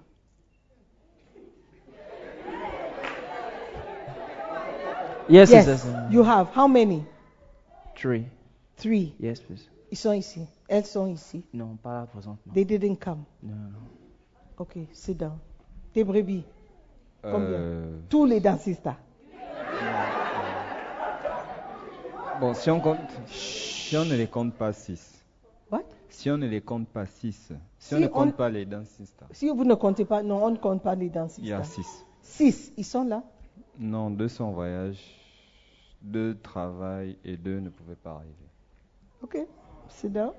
Yes, 5.29 5.51
Yes, 5.51 5.67
yes, 5.67 5.85
yes. 5.85 6.13
you 6.13 6.23
have. 6.23 6.49
How 6.55 6.69
many? 6.69 7.05
Three. 7.97 8.27
Three. 8.77 9.15
Yes, 9.19 9.41
please. 9.41 9.69
Ils 9.91 9.97
sont 9.99 10.13
ici. 10.13 10.47
Elles 10.69 10.85
sont 10.87 11.07
ici. 11.07 11.45
Non, 11.53 11.77
pas 11.83 11.93
là 12.01 12.07
présentement. 12.07 12.53
They 12.53 12.65
didn't 12.65 12.97
come. 12.97 13.25
Non, 13.43 13.55
non. 13.55 13.79
OK, 14.59 14.77
sit 14.93 15.17
down. 15.17 15.39
Tes 15.93 16.05
brebis. 16.05 16.45
Combien 17.23 17.39
Euh, 17.41 17.99
Tous 18.09 18.25
les 18.27 18.41
dansistes. 18.41 18.89
bon, 22.41 22.55
si 22.55 22.71
on 22.71 22.81
compte, 22.81 22.99
si 23.29 23.97
on 23.97 24.05
ne 24.05 24.15
les 24.15 24.27
compte 24.27 24.55
pas 24.55 24.73
6. 24.73 25.25
What? 25.71 25.83
Si 26.09 26.31
on 26.31 26.39
ne 26.39 26.47
les 26.47 26.61
compte 26.61 26.89
pas 26.89 27.07
6, 27.07 27.33
si, 27.33 27.55
Si 27.79 27.95
on 27.95 28.01
ne 28.01 28.07
on- 28.07 28.11
compte 28.11 28.37
pas 28.37 28.49
les 28.49 28.65
dentistes, 28.67 29.25
Si 29.33 29.49
vous 29.49 29.65
ne 29.65 29.75
comptez 29.75 30.05
pas, 30.05 30.23
non, 30.23 30.45
on 30.45 30.51
ne 30.51 30.57
compte 30.57 30.83
pas 30.83 30.95
les 30.95 31.09
dentistes. 31.09 31.39
il 31.41 31.49
y 31.49 31.53
a 31.53 31.63
6. 31.65 32.05
Six, 32.23 32.73
ils 32.77 32.85
sont 32.85 33.05
là. 33.05 33.23
Non, 33.79 34.11
deux 34.11 34.29
sont 34.29 34.45
en 34.45 34.53
voyage, 34.53 34.99
deux 36.01 36.37
travaillent 36.43 37.19
et 37.25 37.37
deux 37.37 37.61
ne 37.61 37.69
pouvaient 37.69 37.95
pas 37.95 38.13
arriver. 38.13 38.33
Ok, 39.23 39.39
c'est 39.89 40.13
là. 40.13 40.33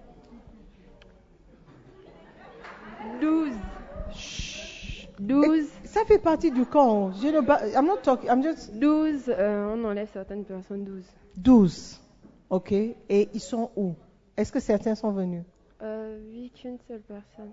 12. 3.21 3.51
12. 5.19 5.67
Ça 5.83 6.05
fait 6.05 6.19
partie 6.19 6.51
du 6.51 6.65
camp. 6.65 7.11
Je 7.11 7.27
ne 7.27 7.75
I'm 7.75 7.85
not 7.85 7.97
talking, 8.03 8.29
I'm 8.29 8.43
just 8.43 8.73
12. 8.73 9.29
euh, 9.29 9.75
on 9.75 9.83
enlève 9.85 10.09
certaines 10.11 10.43
personnes. 10.43 10.83
12. 10.83 11.03
12. 11.37 12.01
Ok, 12.49 12.71
et 12.71 12.95
ils 13.33 13.39
sont 13.39 13.71
où? 13.75 13.93
Est-ce 14.35 14.51
que 14.51 14.59
certains 14.59 14.95
sont 14.95 15.11
venus? 15.11 15.43
Euh, 15.81 16.19
oui, 16.31 16.51
qu'une 16.55 16.77
seule 16.87 17.01
personne. 17.01 17.51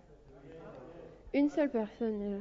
Une 1.33 1.51
seule 1.51 1.70
personne 1.70 2.23
est 2.23 2.31
là. 2.31 2.37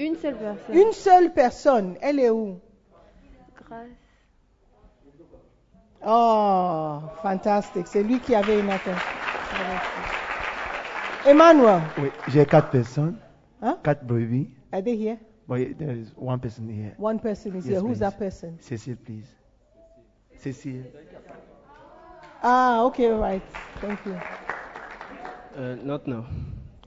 Une 0.00 0.16
seule 0.16 0.34
personne. 0.36 0.74
Une 0.76 0.92
seule 0.92 1.32
personne, 1.34 1.96
elle 2.00 2.18
est 2.20 2.30
où? 2.30 2.58
Grâce. 3.68 3.86
Oh, 6.06 7.00
fantastique. 7.22 7.86
C'est 7.86 8.02
lui 8.02 8.18
qui 8.20 8.34
avait 8.34 8.58
une 8.60 8.70
atteinte. 8.70 8.96
Emmanuel, 11.26 11.82
Oui, 11.98 12.08
j'ai 12.28 12.46
quatre 12.46 12.70
personnes, 12.70 13.16
Hein? 13.60 13.76
quatre 13.84 14.04
brebis. 14.06 14.48
are 14.72 14.82
they 14.82 14.96
here? 14.96 15.18
But 15.46 15.76
there 15.78 15.94
is 15.94 16.12
one 16.16 16.38
person 16.40 16.66
here. 16.70 16.94
One 16.96 17.18
person 17.18 17.50
is 17.56 17.66
Yes, 17.66 17.66
here. 17.66 17.80
Who's 17.80 17.98
please. 17.98 18.00
that 18.00 18.18
person? 18.18 18.56
Cécile, 18.60 18.96
please. 18.96 19.26
Cécile. 20.38 20.84
Ah, 22.42 22.84
okay, 22.86 23.08
right. 23.12 23.42
Thank 23.82 23.98
you. 24.06 24.14
Uh, 25.58 25.76
not 25.84 26.06
now. 26.06 26.24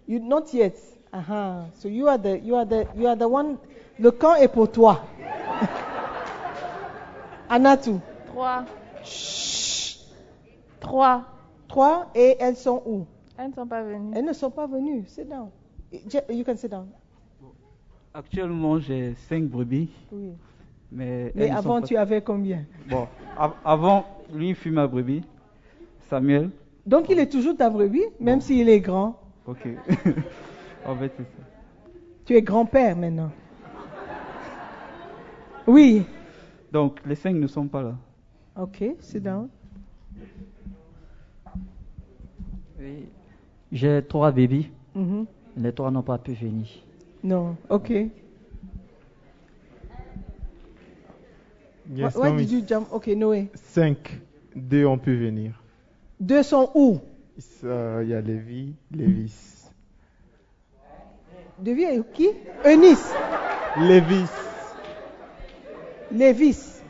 You 0.08 0.20
not 0.20 0.52
yet. 0.54 0.78
Uh-huh. 1.14 1.66
So 1.80 1.88
you 1.88 2.08
are 2.08 2.18
the 2.18 2.40
you 2.40 2.56
are 2.56 2.66
the 2.66 2.88
you 2.96 3.08
are 3.08 3.16
the 3.16 3.28
one. 3.28 3.58
Le 4.00 4.12
camp 4.12 4.36
est 4.36 4.48
pour 4.48 4.72
toi. 4.72 5.04
Anatou. 7.50 8.00
3. 8.28 8.66
Chut. 9.04 10.00
3. 10.80 11.24
Trois 11.68 12.08
et 12.16 12.36
elles 12.40 12.56
sont 12.56 12.82
où? 12.86 13.06
Elles 13.38 13.50
ne 13.50 13.54
sont 13.54 13.68
pas 13.68 13.84
venues. 13.84 14.12
Elles 14.16 14.26
ne 14.26 14.34
sont 14.34 14.52
pas 14.52 14.68
venues. 14.68 15.04
Sit 15.08 15.28
down. 15.30 15.50
You 15.92 16.44
can 16.44 16.58
sit 16.58 16.70
down. 16.72 16.88
Actuellement, 18.16 18.80
j'ai 18.80 19.16
5 19.28 19.46
brebis, 19.46 19.90
Oui. 20.12 20.34
mais, 20.92 21.32
avant, 21.50 21.82
pas- 21.82 21.88
tu 21.88 21.98
avais 21.98 22.22
combien? 22.22 22.64
Bon, 22.88 23.08
av- 23.38 23.56
avant, 23.66 24.06
lui 24.32 24.54
fut 24.54 24.70
ma 24.70 24.86
brebis, 24.86 25.24
Samuel. 26.10 26.52
Donc 26.86 27.10
il 27.10 27.18
est 27.20 27.32
toujours 27.32 27.58
ta 27.58 27.70
brebis, 27.72 28.04
même 28.20 28.40
s'il 28.42 28.70
est 28.70 28.82
grand. 28.82 29.20
Ok. 29.48 29.68
en 30.86 30.96
fait, 30.98 31.12
c'est 31.18 31.24
ça. 31.24 31.44
Tu 32.26 32.36
es 32.36 32.42
grand-père 32.42 32.96
maintenant. 32.96 33.32
Oui. 35.68 36.04
Donc, 36.72 37.00
les 37.06 37.16
5 37.16 37.36
ne 37.36 37.48
sont 37.48 37.68
pas 37.68 37.82
là. 37.82 37.96
Ok, 38.60 38.84
sit 39.00 39.22
down. 39.22 39.50
Oui. 42.80 43.08
J'ai 43.72 44.04
trois 44.08 44.32
bébés. 44.32 44.70
Mhm. 44.96 45.26
Les 45.58 45.72
trois 45.74 45.92
n'ont 45.92 46.04
pas 46.04 46.18
pu 46.18 46.34
venir. 46.34 46.68
Non. 47.24 47.56
Ok. 47.70 47.90
Yes, 51.94 52.16
Why, 52.16 52.22
why 52.22 52.32
no, 52.32 52.38
did 52.38 52.52
you 52.52 52.62
jump? 52.66 52.88
Ok, 52.92 53.08
Noé. 53.08 53.50
Cinq. 53.56 54.20
Deux 54.56 54.86
ont 54.86 54.98
pu 54.98 55.16
venir. 55.18 55.62
Deux 56.20 56.44
sont 56.44 56.70
où? 56.76 57.00
Euh, 57.64 58.02
Il 58.04 58.10
y 58.10 58.14
a 58.14 58.22
Lévi, 58.22 58.74
Lévis. 58.92 59.63
Devis 61.60 62.04
qui? 62.14 62.30
Eunice. 62.66 63.14
Lévis. 63.78 64.30
Lévis. 66.12 66.82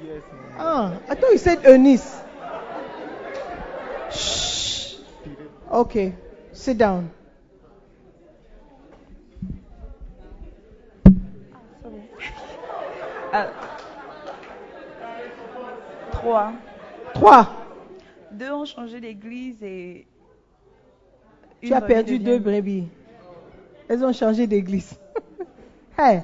Ah, 0.57 0.91
I 1.09 1.15
thought 1.15 1.31
you 1.31 1.37
said 1.37 1.59
Eunice. 1.65 2.21
Shh. 4.11 4.95
Okay, 5.71 6.13
sit 6.53 6.77
down. 6.77 7.09
Ah. 13.31 13.47
3. 16.11 16.53
Trois. 17.13 17.47
Deux 18.31 18.51
ont 18.51 18.65
changé 18.65 18.99
d'église 18.99 19.61
et. 19.63 20.05
Tu 21.61 21.73
as 21.73 21.81
perdu 21.81 22.19
deux 22.19 22.39
de- 22.39 22.43
brebis. 22.43 22.87
Elles 23.87 24.03
ont 24.03 24.13
changé 24.13 24.47
d'église. 24.47 24.95
hey. 25.97 26.21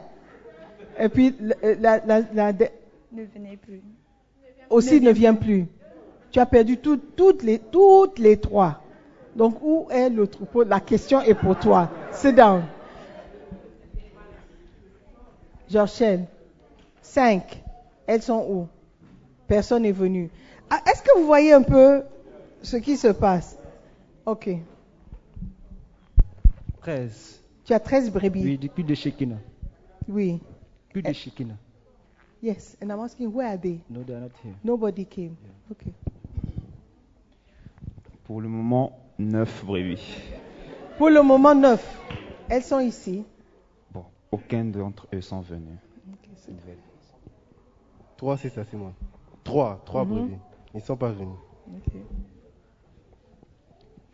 Et 0.99 1.09
puis 1.09 1.35
la, 1.39 1.55
la- 1.75 2.05
la- 2.05 2.21
la- 2.33 2.53
de- 2.53 2.67
Ne 3.11 3.23
venez 3.25 3.57
plus. 3.57 3.81
aussi 4.69 4.99
ne 5.01 5.11
vient 5.11 5.33
plus. 5.35 5.65
Tu 6.31 6.39
as 6.39 6.45
perdu 6.45 6.77
tout- 6.77 6.99
toutes, 7.15 7.43
les, 7.43 7.59
toutes 7.59 8.19
les 8.19 8.37
trois. 8.37 8.81
Donc 9.35 9.57
où 9.61 9.87
est 9.89 10.09
le 10.09 10.27
troupeau? 10.27 10.63
La 10.63 10.79
question 10.79 11.21
est 11.21 11.33
pour 11.35 11.57
toi. 11.57 11.89
Sit 12.11 12.35
down. 12.35 12.63
Georgel, 15.69 16.25
cinq. 17.01 17.63
Elles 18.07 18.21
sont 18.23 18.45
où? 18.49 18.67
Personne 19.47 19.83
n'est 19.83 19.91
venu. 19.91 20.29
Ah, 20.69 20.79
Est-ce 20.87 21.01
que 21.03 21.17
vous 21.19 21.25
voyez 21.25 21.53
un 21.53 21.61
peu 21.61 22.03
ce 22.63 22.77
qui 22.77 22.97
se 22.97 23.07
passe? 23.07 23.57
Ok. 24.25 24.49
13. 26.81 27.38
Tu 27.69 27.73
as 27.75 27.79
13 27.79 28.11
brebis. 28.11 28.43
Oui, 28.43 28.57
depuis 28.57 28.83
de 28.83 28.95
Shekinah. 28.95 29.37
Oui. 30.07 30.39
Plus 30.89 31.03
de 31.03 31.13
Shekinah. 31.13 31.55
Yes. 32.41 32.75
And 32.81 32.89
I'm 32.89 32.99
asking, 32.99 33.31
where 33.31 33.47
are 33.47 33.59
they? 33.59 33.79
No, 33.87 34.01
they 34.01 34.15
are 34.15 34.21
not 34.21 34.31
here. 34.43 34.55
Nobody 34.63 35.05
came. 35.05 35.35
Okay. 35.71 35.93
Pour 38.23 38.41
le 38.41 38.49
moment, 38.49 38.97
9 39.19 39.65
brebis. 39.65 40.01
Pour 40.97 41.11
le 41.11 41.21
moment, 41.21 41.53
neuf. 41.53 42.01
Elles 42.49 42.63
sont 42.63 42.79
ici. 42.79 43.23
Bon, 43.91 44.03
aucun 44.31 44.65
d'entre 44.65 45.07
eux 45.13 45.21
sont 45.21 45.41
venus. 45.41 45.77
Trois, 48.17 48.35
c'est 48.39 48.49
ça, 48.49 48.63
c'est 48.65 48.77
moi. 48.77 48.93
Trois, 49.43 49.79
trois 49.85 50.05
Mhm. 50.05 50.09
brebis. 50.15 50.37
Ils 50.73 50.77
ne 50.77 50.81
sont 50.81 50.97
pas 50.97 51.11
venus. 51.11 51.37
Ok. 51.67 51.93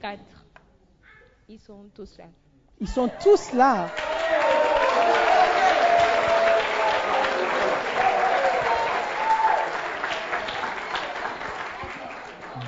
4. 0.02 0.20
Ils 1.48 1.60
sont 1.62 1.86
tous 1.94 2.18
là. 2.18 2.26
Ils 2.82 2.88
sont 2.88 3.10
tous 3.22 3.54
là. 3.54 3.88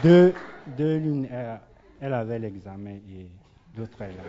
Deux, 0.04 0.34
deux 0.78 0.98
l'une, 0.98 1.26
elle, 1.32 1.60
elle 2.02 2.14
avait 2.14 2.40
l'examen 2.40 2.92
et 2.96 3.28
l'autre 3.78 4.02
est 4.02 4.10
là. 4.10 4.24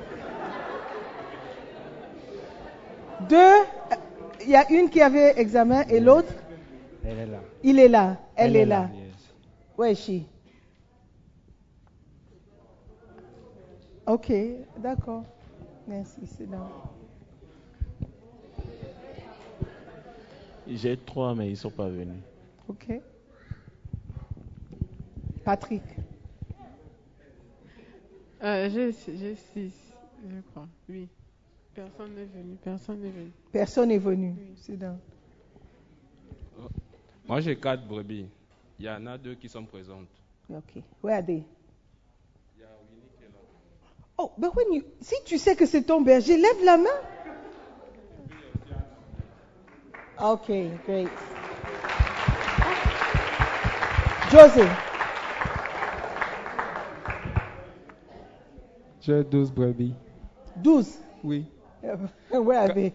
Deux, 3.29 3.97
il 4.45 4.51
y 4.51 4.57
a 4.57 4.71
une 4.71 4.89
qui 4.89 5.03
avait 5.03 5.39
examen 5.39 5.83
et 5.89 6.01
l'autre, 6.01 6.33
Elle 7.05 7.19
est 7.19 7.27
là. 7.27 7.39
il 7.63 7.79
est 7.79 7.89
là. 7.89 8.17
Elle, 8.37 8.51
Elle 8.51 8.57
est, 8.57 8.61
est 8.61 8.67
là. 8.67 8.81
là, 8.83 8.91
yes. 8.95 9.35
Where 9.77 9.93
is 9.93 9.97
she? 9.97 10.23
Ok, 14.07 14.33
d'accord. 14.79 15.25
Merci, 15.89 16.27
c'est 16.27 16.47
là. 16.51 16.69
J'ai 20.69 20.99
trois, 20.99 21.35
mais 21.35 21.47
ils 21.47 21.53
ne 21.53 21.57
sont 21.57 21.71
pas 21.71 21.89
venus. 21.89 22.21
Ok. 22.69 23.01
Patrick. 25.45 25.83
Euh, 28.43 28.69
j'ai 28.69 28.93
six, 28.93 29.73
je 30.29 30.41
crois. 30.51 30.69
Oui. 30.91 31.09
Personne 31.75 32.15
n'est 32.15 32.27
venu. 32.27 32.57
Personne 32.63 33.01
n'est 33.01 33.11
venu. 33.11 33.31
Personne 33.51 33.89
n'est 33.89 33.99
venu. 33.99 34.35
C'est 34.57 34.77
là. 34.77 34.95
Moi, 37.27 37.41
j'ai 37.41 37.57
quatre 37.57 37.87
brebis. 37.87 38.27
Il 38.79 38.85
y 38.85 38.91
en 38.91 39.07
a 39.07 39.17
deux 39.17 39.37
qui 39.37 39.49
sont 39.49 39.65
présentes. 39.65 40.09
Ok. 40.51 40.83
Where 41.03 41.17
are 41.17 41.25
they? 41.25 41.45
Oh, 44.21 44.33
but 44.37 44.55
when 44.57 44.73
you, 44.73 44.85
si 45.01 45.15
tu 45.25 45.39
sais 45.39 45.55
que 45.55 45.65
c'est 45.65 45.83
ton 45.83 46.01
berger, 46.01 46.37
lève 46.37 46.65
la 46.65 46.77
main. 46.77 46.89
Ok, 50.21 50.51
great. 50.85 51.09
José. 54.33 54.67
J'ai 59.01 59.23
12 59.25 59.53
brebis. 59.53 59.95
12. 60.65 60.99
Oui. 61.23 61.47
Where 62.31 62.59
are 62.59 62.75
they? 62.75 62.93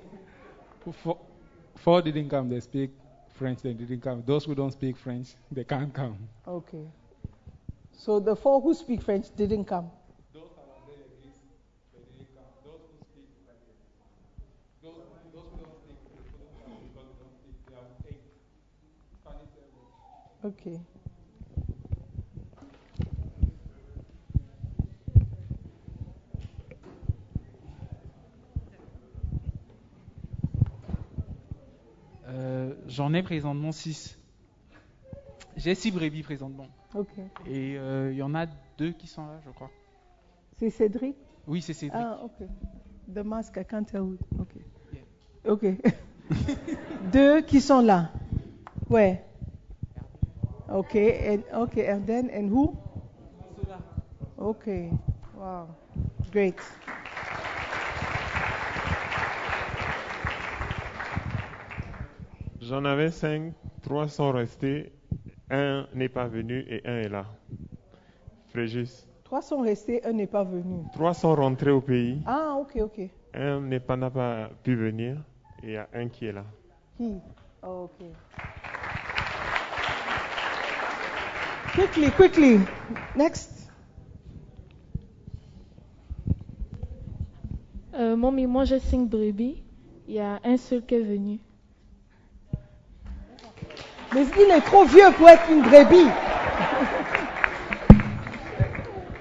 Four, 0.91 1.17
four 1.77 2.01
didn't 2.01 2.27
come. 2.27 2.49
They 2.49 2.59
speak 2.59 2.91
French. 3.35 3.61
They 3.61 3.73
didn't 3.73 4.01
come. 4.01 4.21
Those 4.25 4.43
who 4.43 4.53
don't 4.53 4.71
speak 4.71 4.97
French, 4.97 5.35
they 5.49 5.63
can't 5.63 5.93
come. 5.93 6.17
Okay. 6.45 6.85
So 7.93 8.19
the 8.19 8.35
four 8.35 8.59
who 8.59 8.73
speak 8.73 9.01
French 9.01 9.27
didn't 9.37 9.63
come. 9.63 9.89
Ok. 20.43 20.67
Euh, 32.27 32.73
J'en 32.87 33.13
ai 33.13 33.23
présentement 33.23 33.71
6. 33.71 34.17
J'ai 35.55 35.75
6 35.75 35.91
brebis 35.91 36.23
présentement. 36.23 36.67
Ok. 36.93 37.07
Et 37.47 37.77
euh, 37.77 38.11
il 38.11 38.17
y 38.17 38.21
en 38.21 38.35
a 38.35 38.45
deux 38.77 38.91
qui 38.91 39.07
sont 39.07 39.25
là, 39.25 39.39
je 39.45 39.49
crois. 39.51 39.69
C'est 40.57 40.69
Cédric? 40.69 41.15
Oui, 41.47 41.61
c'est 41.61 41.73
Cédric. 41.73 42.01
Ah, 42.03 42.19
ok. 42.23 42.47
The 43.13 43.19
mask, 43.19 43.57
I 43.57 43.65
can't 43.65 43.85
tell 43.85 44.01
who. 44.01 44.17
Ok. 44.39 44.55
Ok. 45.45 45.65
Deux 47.11 47.41
qui 47.41 47.59
sont 47.61 47.81
là. 47.81 48.11
Ouais. 48.89 49.23
Ok. 50.73 50.95
And, 50.95 51.43
ok. 51.53 51.77
And 51.77 52.05
then, 52.05 52.29
and 52.33 52.49
who? 52.49 52.75
Ok. 54.37 54.65
Wow. 55.37 55.67
Great. 56.31 56.57
J'en 62.59 62.85
avais 62.85 63.11
cinq, 63.11 63.53
trois 63.81 64.07
sont 64.07 64.31
restés, 64.31 64.91
un 65.49 65.85
n'est 65.93 66.09
pas 66.09 66.27
venu 66.27 66.65
et 66.67 66.81
un 66.85 67.01
est 67.01 67.09
là. 67.09 67.25
Frégis. 68.49 69.07
Trois 69.23 69.41
sont 69.41 69.61
restés, 69.61 70.03
un 70.05 70.13
n'est 70.13 70.27
pas 70.27 70.43
venu. 70.43 70.83
Trois 70.93 71.13
sont 71.13 71.35
rentrés 71.35 71.71
au 71.71 71.81
pays, 71.81 72.21
Ah, 72.25 72.55
ok, 72.59 72.77
ok. 72.81 73.09
un 73.33 73.61
n'est 73.61 73.79
pas- 73.79 73.97
n'a 73.97 74.09
pas 74.09 74.49
pu 74.63 74.75
venir 74.75 75.17
et 75.61 75.67
il 75.67 75.71
y 75.73 75.77
a 75.77 75.87
un 75.93 76.07
qui 76.07 76.25
est 76.27 76.31
là. 76.31 76.45
Qui? 76.97 77.19
Oh, 77.63 77.89
ok. 77.89 78.05
Quickly, 81.75 82.11
quickly. 82.11 82.59
Next. 83.15 83.49
Euh, 87.95 88.15
Mommy, 88.15 88.45
moi 88.45 88.63
j'ai 88.65 88.79
cinq 88.79 89.09
brebis. 89.09 89.61
Il 90.07 90.15
y 90.15 90.19
a 90.19 90.39
un 90.43 90.57
seul 90.57 90.83
qui 90.85 90.95
est 90.95 91.01
venu. 91.01 91.39
Mais 94.13 94.25
il 94.37 94.51
est 94.51 94.61
trop 94.61 94.85
vieux 94.85 95.11
pour 95.17 95.27
être 95.29 95.49
une 95.51 95.63
brebis. 95.63 96.09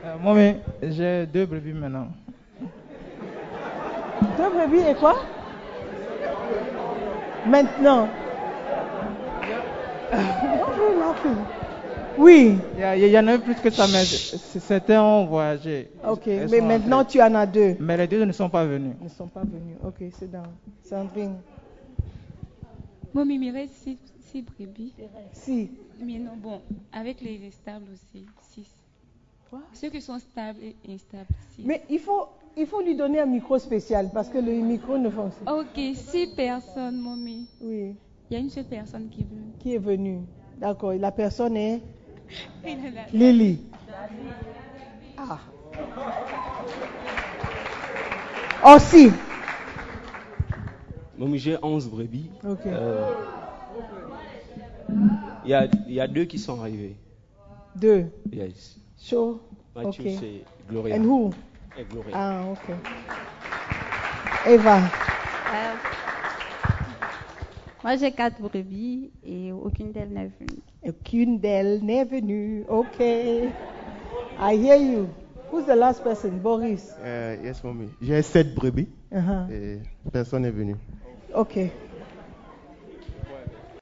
Euh, 0.05 0.17
moi, 0.21 0.35
mais 0.35 0.61
j'ai 0.83 1.25
deux 1.25 1.47
brebis 1.47 1.73
maintenant. 1.73 2.09
Deux 4.37 4.51
brebis 4.51 4.91
et 4.91 4.95
quoi? 4.95 5.17
Maintenant. 7.47 8.09
Bonjour, 10.13 10.97
ma 10.99 11.15
fille. 11.15 11.45
Oui. 12.19 12.57
Il 12.77 13.09
y, 13.09 13.19
en 13.19 13.27
a 13.27 13.35
eu 13.35 13.39
plus 13.39 13.55
que 13.55 13.71
ça, 13.71 13.87
mais 13.87 14.05
certains 14.05 15.03
ont 15.03 15.27
voyagé. 15.27 15.91
Ok, 16.09 16.27
Elles 16.27 16.49
mais 16.51 16.61
maintenant 16.61 17.05
tu 17.05 17.21
en 17.21 17.35
as 17.35 17.47
deux. 17.47 17.77
Mais 17.81 17.97
les 17.97 18.07
deux 18.07 18.25
ne 18.25 18.33
sont 18.33 18.49
pas 18.49 18.65
venus. 18.65 18.95
Ils 19.01 19.05
ne 19.05 19.09
sont 19.11 19.29
pas 19.29 19.43
venus. 19.45 19.77
Ok, 19.85 20.03
c'est 20.19 20.31
dans. 20.31 20.43
Sandrine. 20.85 21.37
Moi, 23.15 23.25
il 23.29 23.41
me 23.41 23.53
reste 23.53 23.75
six, 23.75 23.99
six 24.21 24.43
brebis. 24.43 24.95
Si. 25.33 25.71
Mais 26.01 26.19
non, 26.19 26.33
bon, 26.37 26.61
avec 26.93 27.21
les 27.21 27.51
stables 27.51 27.87
aussi, 27.93 28.27
six. 28.41 28.67
Ceux 29.75 29.91
qui 29.91 30.01
sont 30.01 30.19
stables 30.19 30.61
et 30.63 30.77
instables, 30.89 31.27
six. 31.51 31.63
Mais 31.65 31.83
il 31.91 31.99
faut, 31.99 32.29
il 32.57 32.67
faut 32.67 32.81
lui 32.81 32.97
donner 32.97 33.21
un 33.21 33.27
micro 33.27 33.59
spécial 33.59 34.09
parce 34.13 34.29
que 34.29 34.39
le 34.39 34.53
micro 34.53 34.97
ne 34.97 35.11
fonctionne 35.11 35.45
pas. 35.45 35.61
Ok, 35.61 35.95
six 35.95 36.29
personnes, 36.35 36.99
mommy. 36.99 37.47
Oui. 37.61 37.95
Il 38.31 38.35
y 38.35 38.37
a 38.37 38.39
une 38.39 38.49
seule 38.49 38.65
personne 38.65 39.09
qui 39.11 39.25
veut. 39.25 39.43
Qui 39.59 39.75
est 39.75 39.79
venu 39.79 40.21
D'accord. 40.59 40.95
La 40.95 41.13
personne 41.13 41.57
est 41.57 41.75
est. 41.75 41.81
Lily. 43.13 43.61
Ah. 45.19 45.39
Oh 48.65 48.79
si. 48.79 49.11
Moi, 51.19 51.37
j'ai 51.39 51.57
11 51.63 51.89
brebis. 51.89 52.31
Ok. 52.45 52.67
Euh, 52.67 53.13
Il 55.45 55.51
y, 55.51 55.55
a, 55.55 55.67
il 55.89 55.95
y 55.95 56.01
a 56.01 56.07
deux 56.07 56.25
qui 56.25 56.39
sont 56.39 56.61
arrivés. 56.61 56.97
Deux. 57.77 58.07
Yes. 58.33 58.77
Show. 59.01 59.41
Mathieu, 59.75 60.05
ok. 60.05 60.11
c'est 60.21 60.45
Gloria. 60.69 60.97
And 60.97 61.05
who? 61.05 61.31
Et 61.79 61.85
Gloria. 61.85 62.11
Ah, 62.15 62.43
ok. 62.53 62.75
Eva. 64.47 64.77
Euh, 64.79 65.75
moi, 67.83 67.97
j'ai 67.97 68.13
quatre 68.13 68.41
brebis 68.41 69.11
et 69.27 69.53
aucune 69.53 69.93
d'elles 69.93 70.11
n'est 70.13 70.31
venue. 70.39 70.61
Aucune 70.87 71.39
d'elles 71.39 71.81
n'est 71.85 72.05
venue. 72.05 72.65
Ok. 72.69 73.01
I 73.01 74.57
hear 74.57 74.77
you. 74.77 75.09
Who's 75.51 75.67
the 75.67 75.77
last 75.77 76.03
person? 76.03 76.39
Boris. 76.43 76.95
Euh, 77.01 77.37
yes, 77.45 77.63
mommy. 77.63 77.89
J'ai 78.01 78.23
sept 78.23 78.55
brebis 78.55 78.89
Uh-huh. 79.13 79.51
et 79.53 79.79
personne 80.11 80.43
n'est 80.43 80.51
venu. 80.51 80.75
Ok. 81.35 81.59